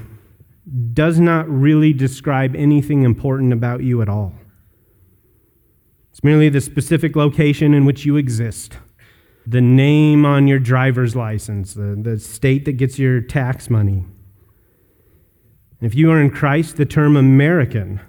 [0.95, 4.33] does not really describe anything important about you at all.
[6.09, 8.79] It's merely the specific location in which you exist
[9.47, 14.07] the name on your driver's license, the, the state that gets your tax money.
[15.83, 18.01] If you are in Christ, the term American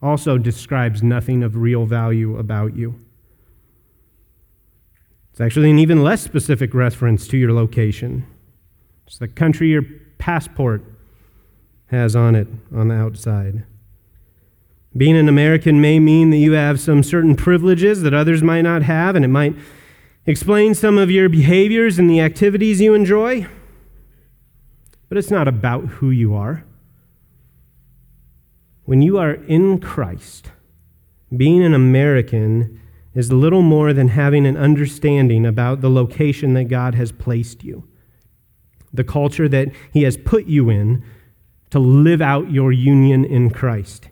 [0.00, 2.94] also describes nothing of real value about you.
[5.32, 8.24] It's actually an even less specific reference to your location.
[9.12, 9.84] It's the country your
[10.16, 10.82] passport
[11.88, 13.64] has on it on the outside.
[14.96, 18.84] Being an American may mean that you have some certain privileges that others might not
[18.84, 19.54] have, and it might
[20.24, 23.46] explain some of your behaviors and the activities you enjoy,
[25.10, 26.64] but it's not about who you are.
[28.84, 30.52] When you are in Christ,
[31.36, 32.80] being an American
[33.14, 37.86] is little more than having an understanding about the location that God has placed you,
[38.92, 41.04] the culture that He has put you in
[41.70, 44.08] to live out your union in Christ.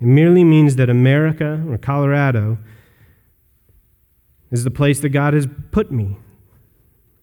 [0.00, 2.58] It merely means that America or Colorado
[4.50, 6.16] is the place that God has put me.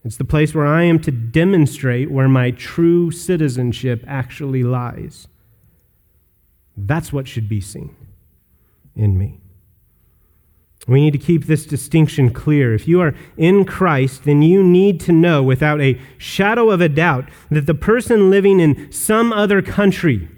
[0.04, 5.28] It's the place where I am to demonstrate where my true citizenship actually lies.
[6.78, 7.96] That's what should be seen
[8.96, 9.42] in me.
[10.88, 12.74] We need to keep this distinction clear.
[12.74, 16.88] If you are in Christ, then you need to know without a shadow of a
[16.88, 20.30] doubt that the person living in some other country,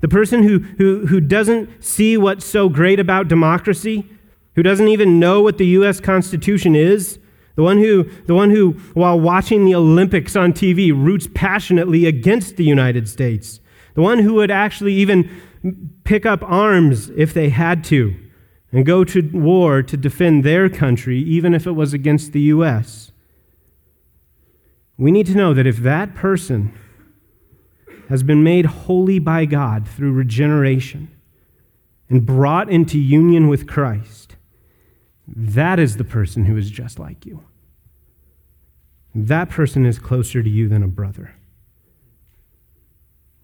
[0.00, 4.06] the person who, who, who doesn't see what's so great about democracy,
[4.54, 6.00] who doesn't even know what the U.S.
[6.00, 7.18] Constitution is,
[7.56, 12.56] the one who, the one who, while watching the Olympics on TV, roots passionately against
[12.56, 13.60] the United States,
[13.94, 15.42] the one who would actually even
[16.04, 18.16] pick up arms if they had to
[18.72, 23.12] and go to war to defend their country, even if it was against the U.S.
[24.96, 26.72] We need to know that if that person
[28.08, 31.10] has been made holy by God through regeneration
[32.08, 34.36] and brought into union with Christ,
[35.26, 37.44] that is the person who is just like you.
[39.14, 41.34] That person is closer to you than a brother.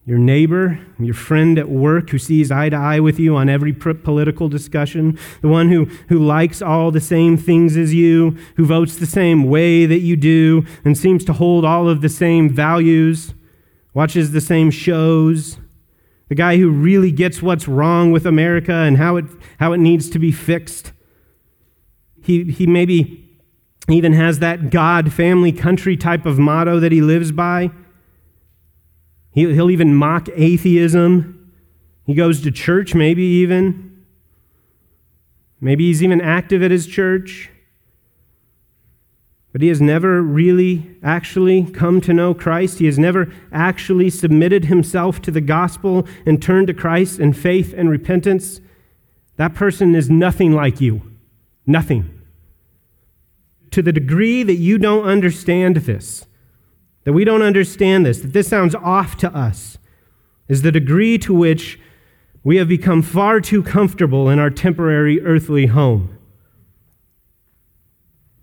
[0.07, 3.73] Your neighbor, your friend at work who sees eye to eye with you on every
[3.73, 8.97] political discussion, the one who, who likes all the same things as you, who votes
[8.97, 13.33] the same way that you do, and seems to hold all of the same values,
[13.95, 15.59] watches the same shows,
[16.29, 19.25] the guy who really gets what's wrong with America and how it,
[19.59, 20.93] how it needs to be fixed.
[22.23, 23.25] He, he maybe
[23.89, 27.71] even has that God, family, country type of motto that he lives by.
[29.35, 31.53] He, he'll even mock atheism.
[32.07, 34.05] He goes to church, maybe even.
[35.61, 37.51] Maybe he's even active at his church.
[39.53, 42.79] But he has never really actually come to know Christ.
[42.79, 47.73] He has never actually submitted himself to the gospel and turned to Christ in faith
[47.77, 48.61] and repentance.
[49.37, 51.03] That person is nothing like you.
[51.67, 52.15] Nothing
[53.75, 56.27] to the degree that you don't understand this,
[57.05, 59.79] that we don't understand this, that this sounds off to us,
[60.49, 61.79] is the degree to which
[62.43, 66.19] we have become far too comfortable in our temporary earthly home.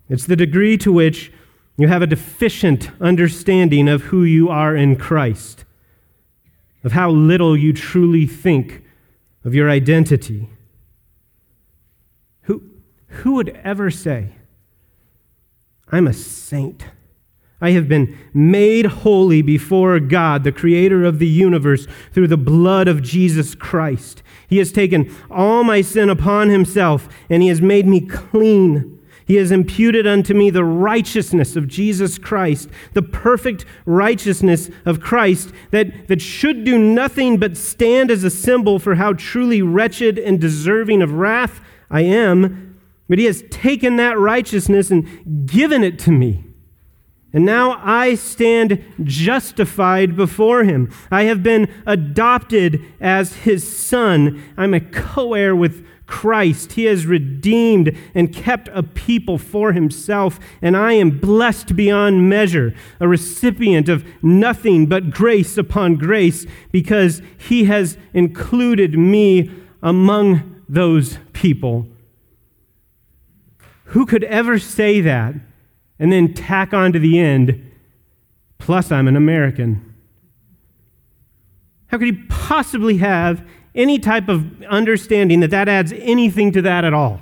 [0.08, 1.32] It's the degree to which
[1.76, 5.64] you have a deficient understanding of who you are in Christ,
[6.84, 8.84] of how little you truly think
[9.44, 10.50] of your identity.
[12.42, 12.62] Who,
[13.06, 14.32] who would ever say
[15.92, 16.86] I'm a saint.
[17.62, 22.88] I have been made holy before God, the creator of the universe, through the blood
[22.88, 24.22] of Jesus Christ.
[24.48, 28.98] He has taken all my sin upon himself, and he has made me clean.
[29.24, 35.52] He has imputed unto me the righteousness of Jesus Christ, the perfect righteousness of Christ
[35.70, 40.40] that, that should do nothing but stand as a symbol for how truly wretched and
[40.40, 42.72] deserving of wrath I am
[43.12, 46.46] but he has taken that righteousness and given it to me.
[47.32, 50.92] And now I stand justified before him.
[51.10, 54.42] I have been adopted as his son.
[54.56, 56.72] I'm a co heir with Christ.
[56.72, 62.74] He has redeemed and kept a people for himself, and I am blessed beyond measure,
[63.00, 69.50] a recipient of nothing but grace upon grace, because he has included me
[69.82, 71.86] among those people
[73.86, 75.34] who could ever say that
[76.02, 77.70] and then tack on to the end,
[78.58, 79.94] plus I'm an American.
[81.86, 86.84] How could he possibly have any type of understanding that that adds anything to that
[86.84, 87.20] at all?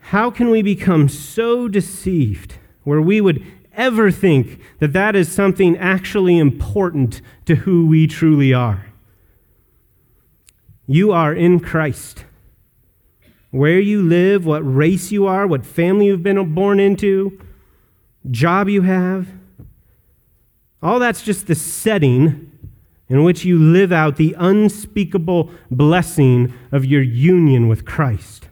[0.00, 5.76] How can we become so deceived where we would ever think that that is something
[5.76, 8.86] actually important to who we truly are?
[10.88, 12.24] You are in Christ.
[13.54, 17.40] Where you live, what race you are, what family you've been born into,
[18.28, 19.28] job you have,
[20.82, 22.50] all that's just the setting
[23.08, 28.48] in which you live out the unspeakable blessing of your union with Christ.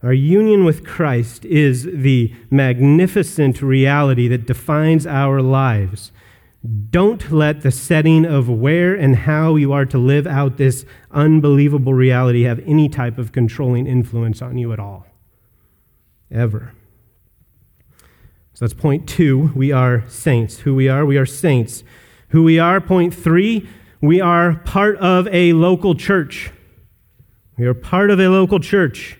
[0.00, 6.12] Our union with Christ is the magnificent reality that defines our lives.
[6.90, 11.94] Don't let the setting of where and how you are to live out this unbelievable
[11.94, 15.06] reality have any type of controlling influence on you at all.
[16.30, 16.74] Ever.
[18.52, 19.52] So that's point two.
[19.54, 20.58] We are saints.
[20.58, 21.82] Who we are, we are saints.
[22.28, 23.66] Who we are, point three,
[24.02, 26.50] we are part of a local church.
[27.56, 29.18] We are part of a local church.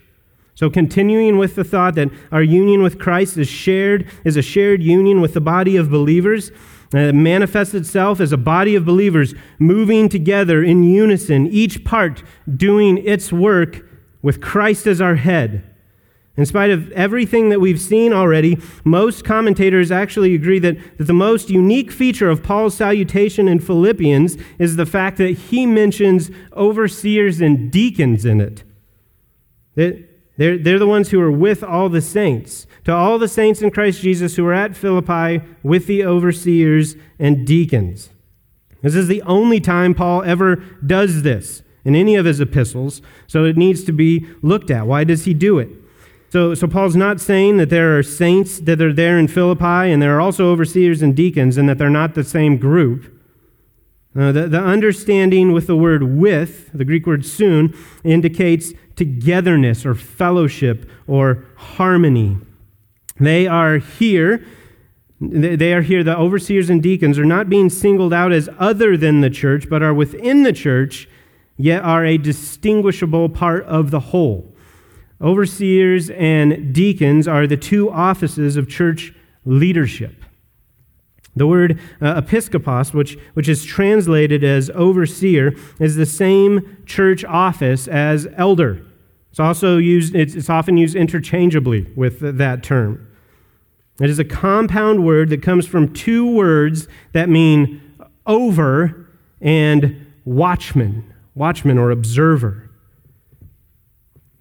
[0.54, 4.82] So, continuing with the thought that our union with Christ is shared, is a shared
[4.82, 6.50] union with the body of believers,
[6.92, 12.22] it manifests itself as a body of believers moving together in unison, each part
[12.56, 13.86] doing its work
[14.22, 15.64] with Christ as our head.
[16.36, 21.12] In spite of everything that we've seen already, most commentators actually agree that, that the
[21.12, 27.40] most unique feature of Paul's salutation in Philippians is the fact that he mentions overseers
[27.40, 28.64] and deacons in it.
[29.74, 30.09] That
[30.40, 32.66] they're, they're the ones who are with all the saints.
[32.84, 37.46] To all the saints in Christ Jesus who are at Philippi with the overseers and
[37.46, 38.08] deacons.
[38.80, 43.44] This is the only time Paul ever does this in any of his epistles, so
[43.44, 44.86] it needs to be looked at.
[44.86, 45.68] Why does he do it?
[46.30, 50.00] So, so Paul's not saying that there are saints that are there in Philippi and
[50.00, 53.14] there are also overseers and deacons and that they're not the same group.
[54.18, 59.94] Uh, the, the understanding with the word with, the Greek word soon, indicates togetherness or
[59.94, 62.36] fellowship or harmony.
[63.18, 64.44] They are here.
[65.22, 66.04] They are here.
[66.04, 69.82] The overseers and deacons are not being singled out as other than the church, but
[69.82, 71.08] are within the church,
[71.56, 74.54] yet are a distinguishable part of the whole.
[75.18, 79.14] Overseers and deacons are the two offices of church
[79.46, 80.24] leadership.
[81.36, 87.88] The word uh, episkopos, which, which is translated as overseer, is the same church office
[87.88, 88.84] as elder.
[89.30, 93.06] It's also used, it's, often used interchangeably with that term.
[94.00, 97.80] It is a compound word that comes from two words that mean
[98.26, 99.08] over
[99.40, 102.70] and watchman, watchman or observer.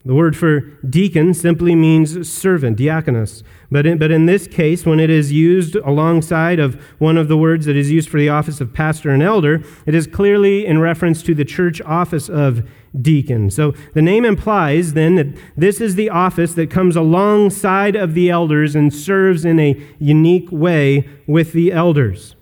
[0.05, 3.43] The word for deacon simply means servant, diakonos.
[3.69, 7.37] But in, but in this case, when it is used alongside of one of the
[7.37, 10.79] words that is used for the office of pastor and elder, it is clearly in
[10.79, 12.67] reference to the church office of
[12.99, 13.49] deacon.
[13.49, 18.29] So the name implies then that this is the office that comes alongside of the
[18.29, 22.35] elders and serves in a unique way with the elders.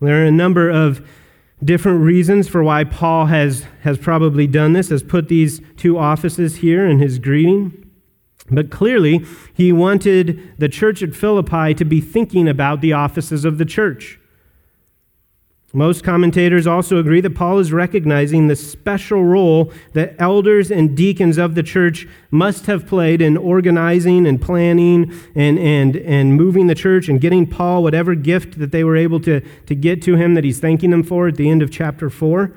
[0.00, 1.06] There are a number of
[1.62, 6.56] different reasons for why Paul has, has probably done this, has put these two offices
[6.56, 7.80] here in his greeting.
[8.50, 9.24] But clearly,
[9.54, 14.18] he wanted the church at Philippi to be thinking about the offices of the church.
[15.76, 21.36] Most commentators also agree that Paul is recognizing the special role that elders and deacons
[21.36, 26.76] of the church must have played in organizing and planning and, and, and moving the
[26.76, 30.34] church and getting Paul whatever gift that they were able to, to get to him
[30.34, 32.56] that he's thanking them for at the end of chapter 4.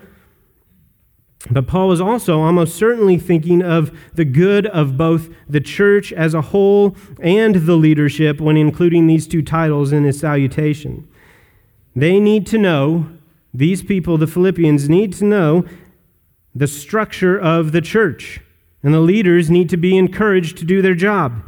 [1.50, 6.36] But Paul was also almost certainly thinking of the good of both the church as
[6.36, 11.08] a whole and the leadership when including these two titles in his salutation.
[11.98, 13.10] They need to know,
[13.56, 15.66] these people, the Philippians, need to know
[16.54, 18.40] the structure of the church.
[18.84, 21.42] And the leaders need to be encouraged to do their job.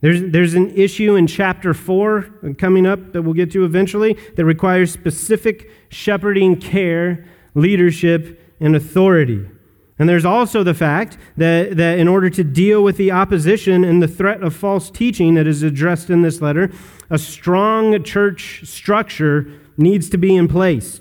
[0.00, 4.44] There's, there's an issue in chapter 4 coming up that we'll get to eventually that
[4.44, 7.24] requires specific shepherding care,
[7.54, 9.48] leadership, and authority.
[9.96, 14.02] And there's also the fact that, that in order to deal with the opposition and
[14.02, 16.72] the threat of false teaching that is addressed in this letter,
[17.10, 19.48] a strong church structure
[19.78, 21.00] needs to be in place.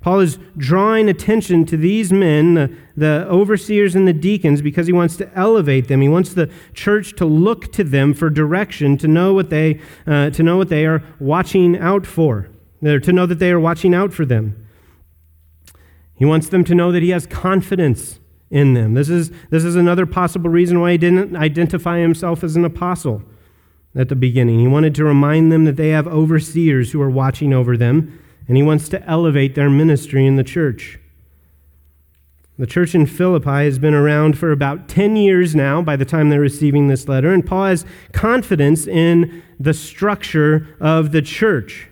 [0.00, 4.92] Paul is drawing attention to these men, the, the, overseers and the deacons, because he
[4.92, 6.00] wants to elevate them.
[6.00, 10.30] He wants the church to look to them for direction, to know what they, uh,
[10.30, 12.48] to know what they are watching out for,
[12.82, 14.68] to know that they are watching out for them.
[16.14, 18.94] He wants them to know that he has confidence in them.
[18.94, 23.22] This is, this is another possible reason why he didn't identify himself as an apostle
[23.96, 24.60] at the beginning.
[24.60, 28.56] He wanted to remind them that they have overseers who are watching over them, and
[28.56, 30.98] he wants to elevate their ministry in the church.
[32.58, 36.30] The church in Philippi has been around for about 10 years now by the time
[36.30, 41.88] they're receiving this letter, and Paul has confidence in the structure of the church.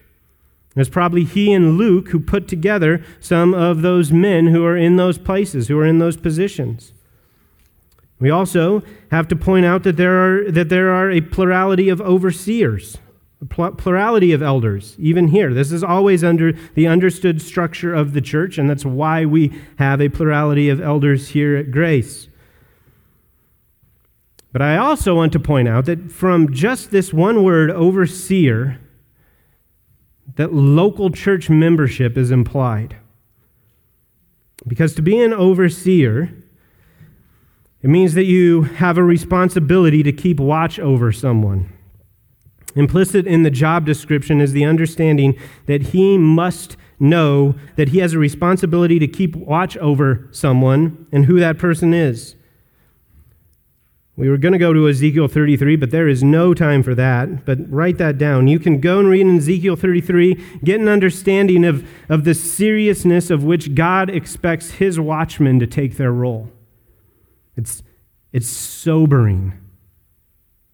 [0.76, 4.96] It's probably he and Luke who put together some of those men who are in
[4.96, 6.92] those places, who are in those positions.
[8.18, 12.00] We also have to point out that there are, that there are a plurality of
[12.00, 12.98] overseers,
[13.40, 15.52] a plurality of elders, even here.
[15.52, 20.00] This is always under the understood structure of the church, and that's why we have
[20.00, 22.28] a plurality of elders here at Grace.
[24.52, 28.78] But I also want to point out that from just this one word, overseer,
[30.36, 32.96] that local church membership is implied.
[34.66, 36.32] Because to be an overseer,
[37.84, 41.70] it means that you have a responsibility to keep watch over someone.
[42.74, 48.14] Implicit in the job description is the understanding that he must know that he has
[48.14, 52.36] a responsibility to keep watch over someone and who that person is.
[54.16, 57.44] We were going to go to Ezekiel 33, but there is no time for that.
[57.44, 58.48] But write that down.
[58.48, 63.28] You can go and read in Ezekiel 33, get an understanding of, of the seriousness
[63.28, 66.50] of which God expects his watchmen to take their role.
[67.56, 67.82] It's,
[68.32, 69.52] it's sobering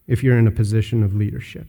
[0.07, 1.67] if you're in a position of leadership.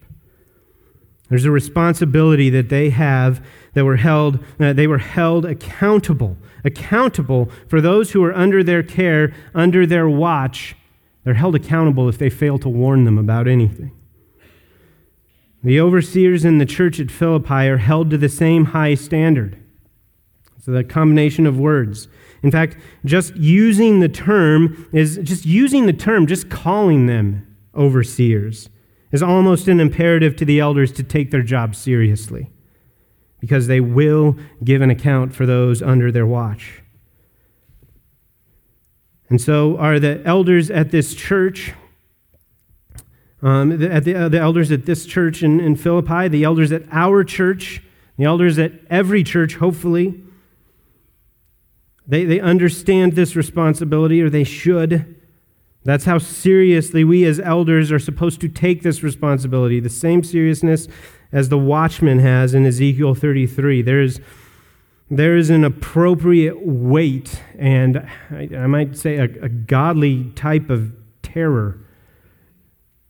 [1.28, 3.44] There's a responsibility that they have
[3.74, 8.82] that were held, uh, they were held accountable, accountable for those who are under their
[8.82, 10.76] care, under their watch
[11.24, 13.92] they're held accountable if they fail to warn them about anything.
[15.62, 19.56] The overseers in the church at Philippi are held to the same high standard.
[20.60, 22.08] So that combination of words.
[22.43, 28.68] In fact, just using the term is just using the term, just calling them overseers
[29.12, 32.51] is almost an imperative to the elders to take their job seriously
[33.38, 36.82] because they will give an account for those under their watch.
[39.28, 41.72] And so are the elders at this church,
[43.43, 46.70] um, the, at the, uh, the, elders at this church in, in Philippi, the elders
[46.70, 47.82] at our church,
[48.16, 50.22] the elders at every church, hopefully.
[52.07, 55.16] They, they understand this responsibility, or they should.
[55.84, 60.88] That's how seriously we as elders are supposed to take this responsibility, the same seriousness
[61.32, 63.82] as the watchman has in Ezekiel 33.
[63.82, 64.20] There is
[65.11, 67.98] there is an appropriate weight and
[68.30, 71.78] I, I might say a, a godly type of terror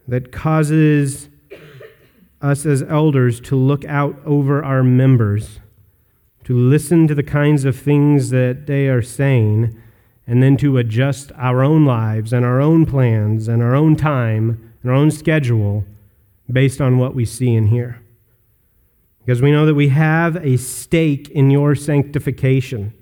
[0.09, 1.29] that causes
[2.41, 5.61] us as elders to look out over our members,
[6.45, 9.77] to listen to the kinds of things that they are saying,
[10.27, 14.73] and then to adjust our own lives and our own plans and our own time
[14.83, 15.85] and our own schedule
[16.51, 18.03] based on what we see and hear
[19.25, 22.93] because we know that we have a stake in your sanctification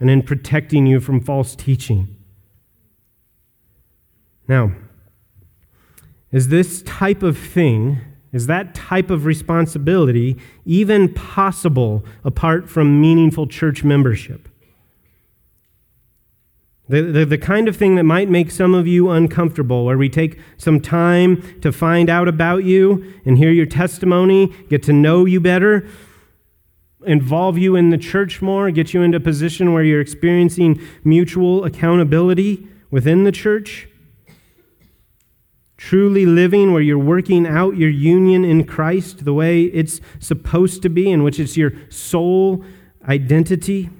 [0.00, 2.16] and in protecting you from false teaching.
[4.48, 4.72] Now,
[6.32, 8.00] is this type of thing,
[8.32, 14.48] is that type of responsibility even possible apart from meaningful church membership?
[16.88, 20.08] The, the, the, kind of thing that might make some of you uncomfortable, where we
[20.08, 25.24] take some time to find out about you and hear your testimony, get to know
[25.24, 25.88] you better,
[27.04, 31.64] involve you in the church more, get you into a position where you're experiencing mutual
[31.64, 33.88] accountability within the church.
[35.76, 40.88] Truly living where you're working out your union in Christ the way it's supposed to
[40.88, 42.64] be, in which it's your sole
[43.06, 43.90] identity.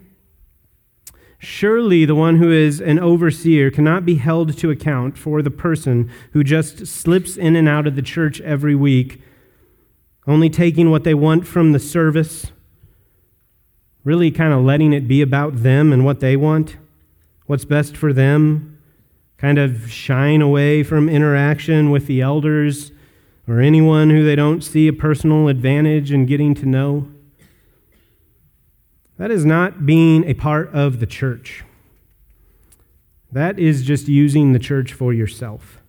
[1.39, 6.11] Surely the one who is an overseer cannot be held to account for the person
[6.33, 9.21] who just slips in and out of the church every week,
[10.27, 12.47] only taking what they want from the service,
[14.03, 16.79] really kind of letting it be about them and what they want,
[17.45, 18.76] what's best for them,
[19.39, 22.93] kind of shying away from interaction with the elders
[23.47, 27.09] or anyone who they don't see a personal advantage in getting to know.
[29.19, 31.65] That is not being a part of the church.
[33.31, 35.81] That is just using the church for yourself.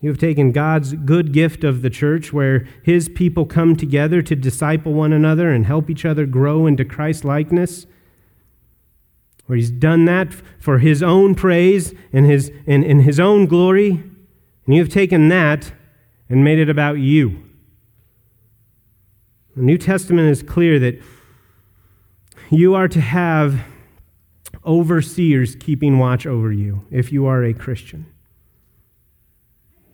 [0.00, 4.36] You have taken God's good gift of the church, where his people come together to
[4.36, 7.86] disciple one another and help each other grow into Christ likeness,
[9.46, 13.90] where he's done that for his own praise and his, and, and his own glory.
[13.90, 15.72] And you have taken that
[16.28, 17.42] and made it about you.
[19.54, 21.00] The New Testament is clear that
[22.50, 23.64] you are to have
[24.64, 28.06] overseers keeping watch over you if you are a Christian.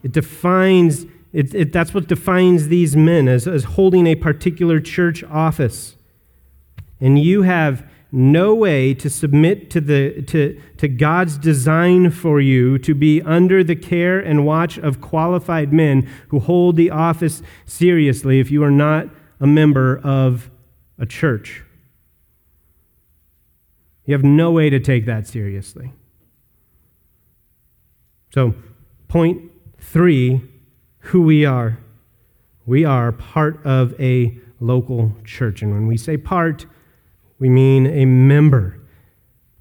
[0.02, 5.22] It defines, it, it, that's what defines these men as, as holding a particular church
[5.24, 5.96] office.
[7.00, 12.78] And you have no way to submit to, the, to, to God's design for you
[12.78, 18.38] to be under the care and watch of qualified men who hold the office seriously
[18.38, 19.08] if you are not
[19.40, 20.50] a member of
[20.98, 21.64] a church.
[24.04, 25.92] You have no way to take that seriously.
[28.34, 28.54] So,
[29.08, 30.42] point three
[31.06, 31.78] who we are.
[32.66, 35.62] We are part of a local church.
[35.62, 36.66] And when we say part,
[37.42, 38.78] we mean a member,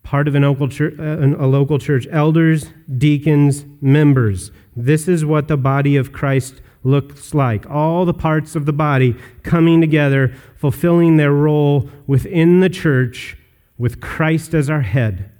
[0.03, 2.05] part of an local church, uh, a local church.
[2.11, 4.51] Elders, deacons, members.
[4.75, 7.67] This is what the body of Christ looks like.
[7.67, 13.35] All the parts of the body coming together, fulfilling their role within the church
[13.79, 15.31] with Christ as our head.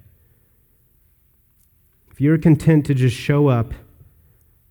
[2.10, 3.72] If you're content to just show up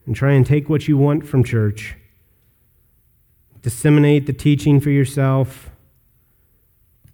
[0.06, 1.94] and try and take what you want from church,
[3.62, 5.70] disseminate the teaching for yourself,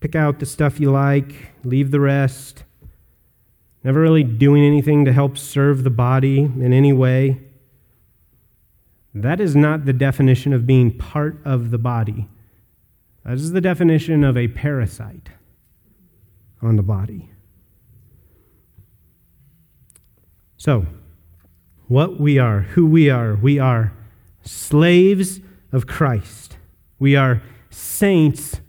[0.00, 2.64] Pick out the stuff you like, leave the rest.
[3.82, 7.40] Never really doing anything to help serve the body in any way.
[9.14, 12.28] That is not the definition of being part of the body.
[13.24, 15.30] That is the definition of a parasite
[16.60, 17.30] on the body.
[20.56, 20.86] So,
[21.88, 23.92] what we are, who we are, we are
[24.42, 25.40] slaves
[25.72, 26.56] of Christ.
[26.98, 28.60] We are saints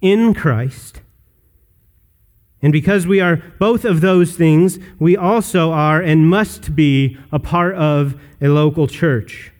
[0.00, 1.00] in Christ.
[2.62, 7.38] And because we are both of those things, we also are and must be a
[7.38, 9.52] part of a local church.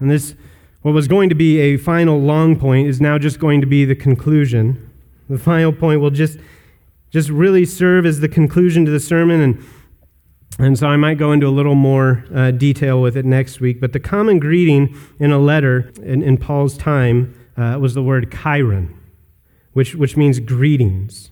[0.00, 0.34] And this,
[0.82, 3.84] what was going to be a final long point, is now just going to be
[3.84, 4.90] the conclusion.
[5.30, 6.38] The final point will just,
[7.10, 9.40] just really serve as the conclusion to the sermon.
[9.40, 9.64] And,
[10.58, 13.80] and so I might go into a little more uh, detail with it next week.
[13.80, 18.30] But the common greeting in a letter in, in Paul's time uh, was the word
[18.30, 18.94] chairein,
[19.72, 21.30] which, which means greetings.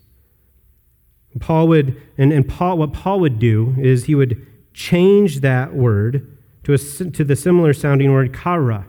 [1.41, 6.37] Paul would, and, and Paul, what Paul would do is he would change that word
[6.65, 8.87] to, a, to the similar sounding word kara,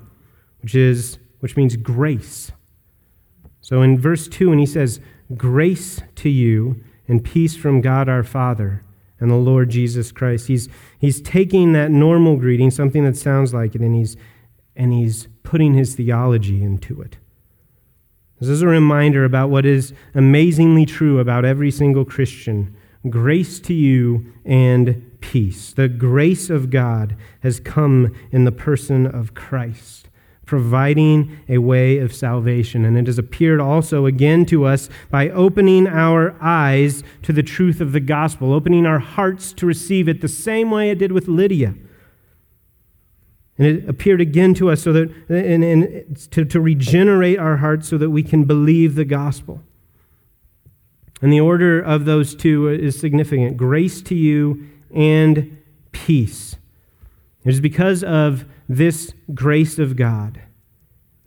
[0.61, 2.51] which, is, which means grace.
[3.61, 4.99] So in verse 2, when he says,
[5.35, 8.83] Grace to you and peace from God our Father
[9.19, 10.67] and the Lord Jesus Christ, he's,
[10.99, 14.17] he's taking that normal greeting, something that sounds like it, and he's,
[14.75, 17.17] and he's putting his theology into it.
[18.39, 22.75] This is a reminder about what is amazingly true about every single Christian
[23.09, 25.73] grace to you and peace.
[25.73, 30.09] The grace of God has come in the person of Christ,
[30.45, 32.85] providing a way of salvation.
[32.85, 37.81] And it has appeared also again to us by opening our eyes to the truth
[37.81, 41.27] of the gospel, opening our hearts to receive it the same way it did with
[41.27, 41.75] Lydia.
[43.57, 47.87] And it appeared again to us so that, and, and to, to regenerate our hearts
[47.87, 49.61] so that we can believe the gospel.
[51.21, 55.57] And the order of those two is significant grace to you and
[55.91, 56.55] peace.
[57.45, 60.41] It is because of this grace of God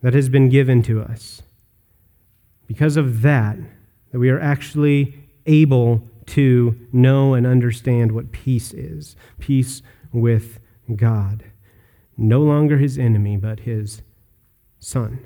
[0.02, 1.42] that has been given to us.
[2.66, 3.56] Because of that,
[4.10, 9.80] that we are actually able to know and understand what peace is peace
[10.12, 10.58] with
[10.96, 11.44] God
[12.16, 14.02] no longer his enemy, but his
[14.78, 15.20] son.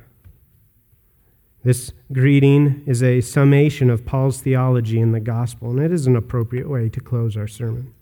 [1.62, 6.16] This greeting is a summation of Paul's theology in the gospel, and it is an
[6.16, 7.93] appropriate way to close our sermon.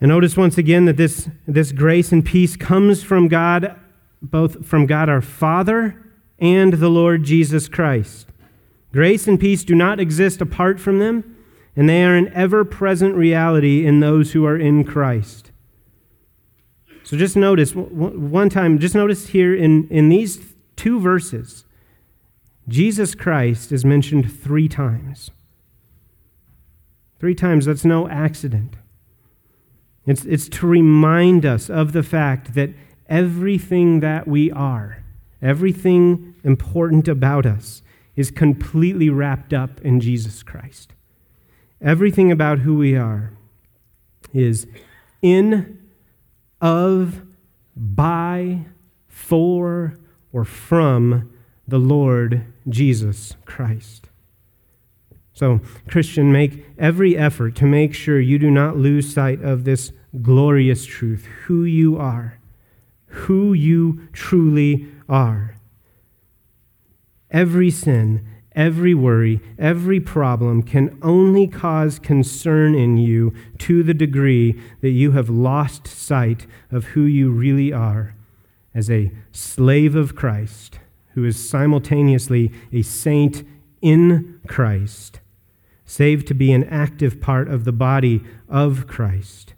[0.00, 3.78] And notice once again that this, this grace and peace comes from God,
[4.22, 6.02] both from God our Father
[6.38, 8.28] and the Lord Jesus Christ.
[8.92, 11.36] Grace and peace do not exist apart from them,
[11.76, 15.47] and they are an ever present reality in those who are in Christ.
[17.08, 21.64] So just notice, one time, just notice here in, in these two verses,
[22.68, 25.30] Jesus Christ is mentioned three times.
[27.18, 28.74] Three times, that's no accident.
[30.04, 32.74] It's, it's to remind us of the fact that
[33.08, 35.02] everything that we are,
[35.40, 37.80] everything important about us,
[38.16, 40.92] is completely wrapped up in Jesus Christ.
[41.80, 43.32] Everything about who we are
[44.34, 44.66] is
[45.22, 45.87] in
[46.60, 47.22] of,
[47.76, 48.66] by,
[49.06, 49.98] for,
[50.32, 51.32] or from
[51.66, 54.08] the Lord Jesus Christ.
[55.32, 59.92] So, Christian, make every effort to make sure you do not lose sight of this
[60.20, 62.40] glorious truth who you are,
[63.06, 65.54] who you truly are.
[67.30, 68.26] Every sin,
[68.58, 75.12] every worry, every problem can only cause concern in you to the degree that you
[75.12, 78.16] have lost sight of who you really are
[78.74, 80.80] as a slave of Christ
[81.18, 83.44] who is simultaneously a saint
[83.80, 85.20] in Christ,
[85.84, 89.54] saved to be an active part of the body of Christ,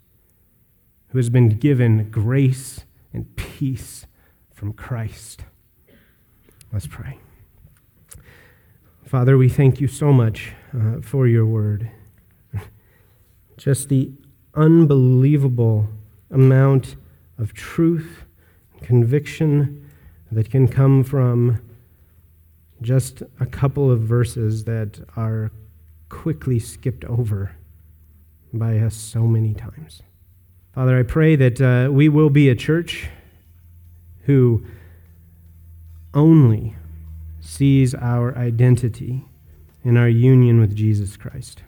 [1.09, 4.07] who has been given grace and peace
[4.55, 5.45] from Christ.
[6.73, 7.19] Let's pray.
[9.11, 11.91] Father, we thank you so much uh, for your word.
[13.57, 14.13] Just the
[14.55, 15.89] unbelievable
[16.31, 16.95] amount
[17.37, 18.23] of truth,
[18.83, 19.91] conviction
[20.31, 21.61] that can come from
[22.81, 25.51] just a couple of verses that are
[26.09, 27.57] quickly skipped over
[28.53, 30.03] by us so many times.
[30.73, 33.09] Father, I pray that uh, we will be a church
[34.27, 34.65] who
[36.15, 36.77] only
[37.51, 39.25] sees our identity
[39.83, 41.63] in our union with Jesus Christ.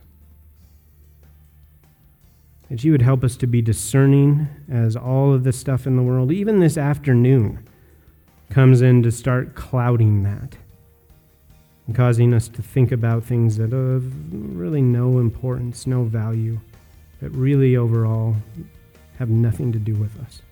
[2.71, 6.03] That you would help us to be discerning as all of the stuff in the
[6.03, 7.69] world, even this afternoon,
[8.49, 10.57] comes in to start clouding that
[11.87, 16.61] and causing us to think about things that have really no importance, no value,
[17.21, 18.37] that really overall
[19.19, 20.43] have nothing to do with us.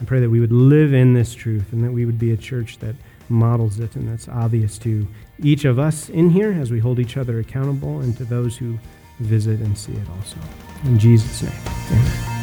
[0.00, 2.36] I pray that we would live in this truth and that we would be a
[2.36, 2.96] church that
[3.28, 5.06] models it, and that's obvious to
[5.42, 8.78] each of us in here as we hold each other accountable and to those who
[9.20, 10.36] visit and see it also.
[10.84, 11.52] In Jesus' name,
[11.90, 12.33] amen.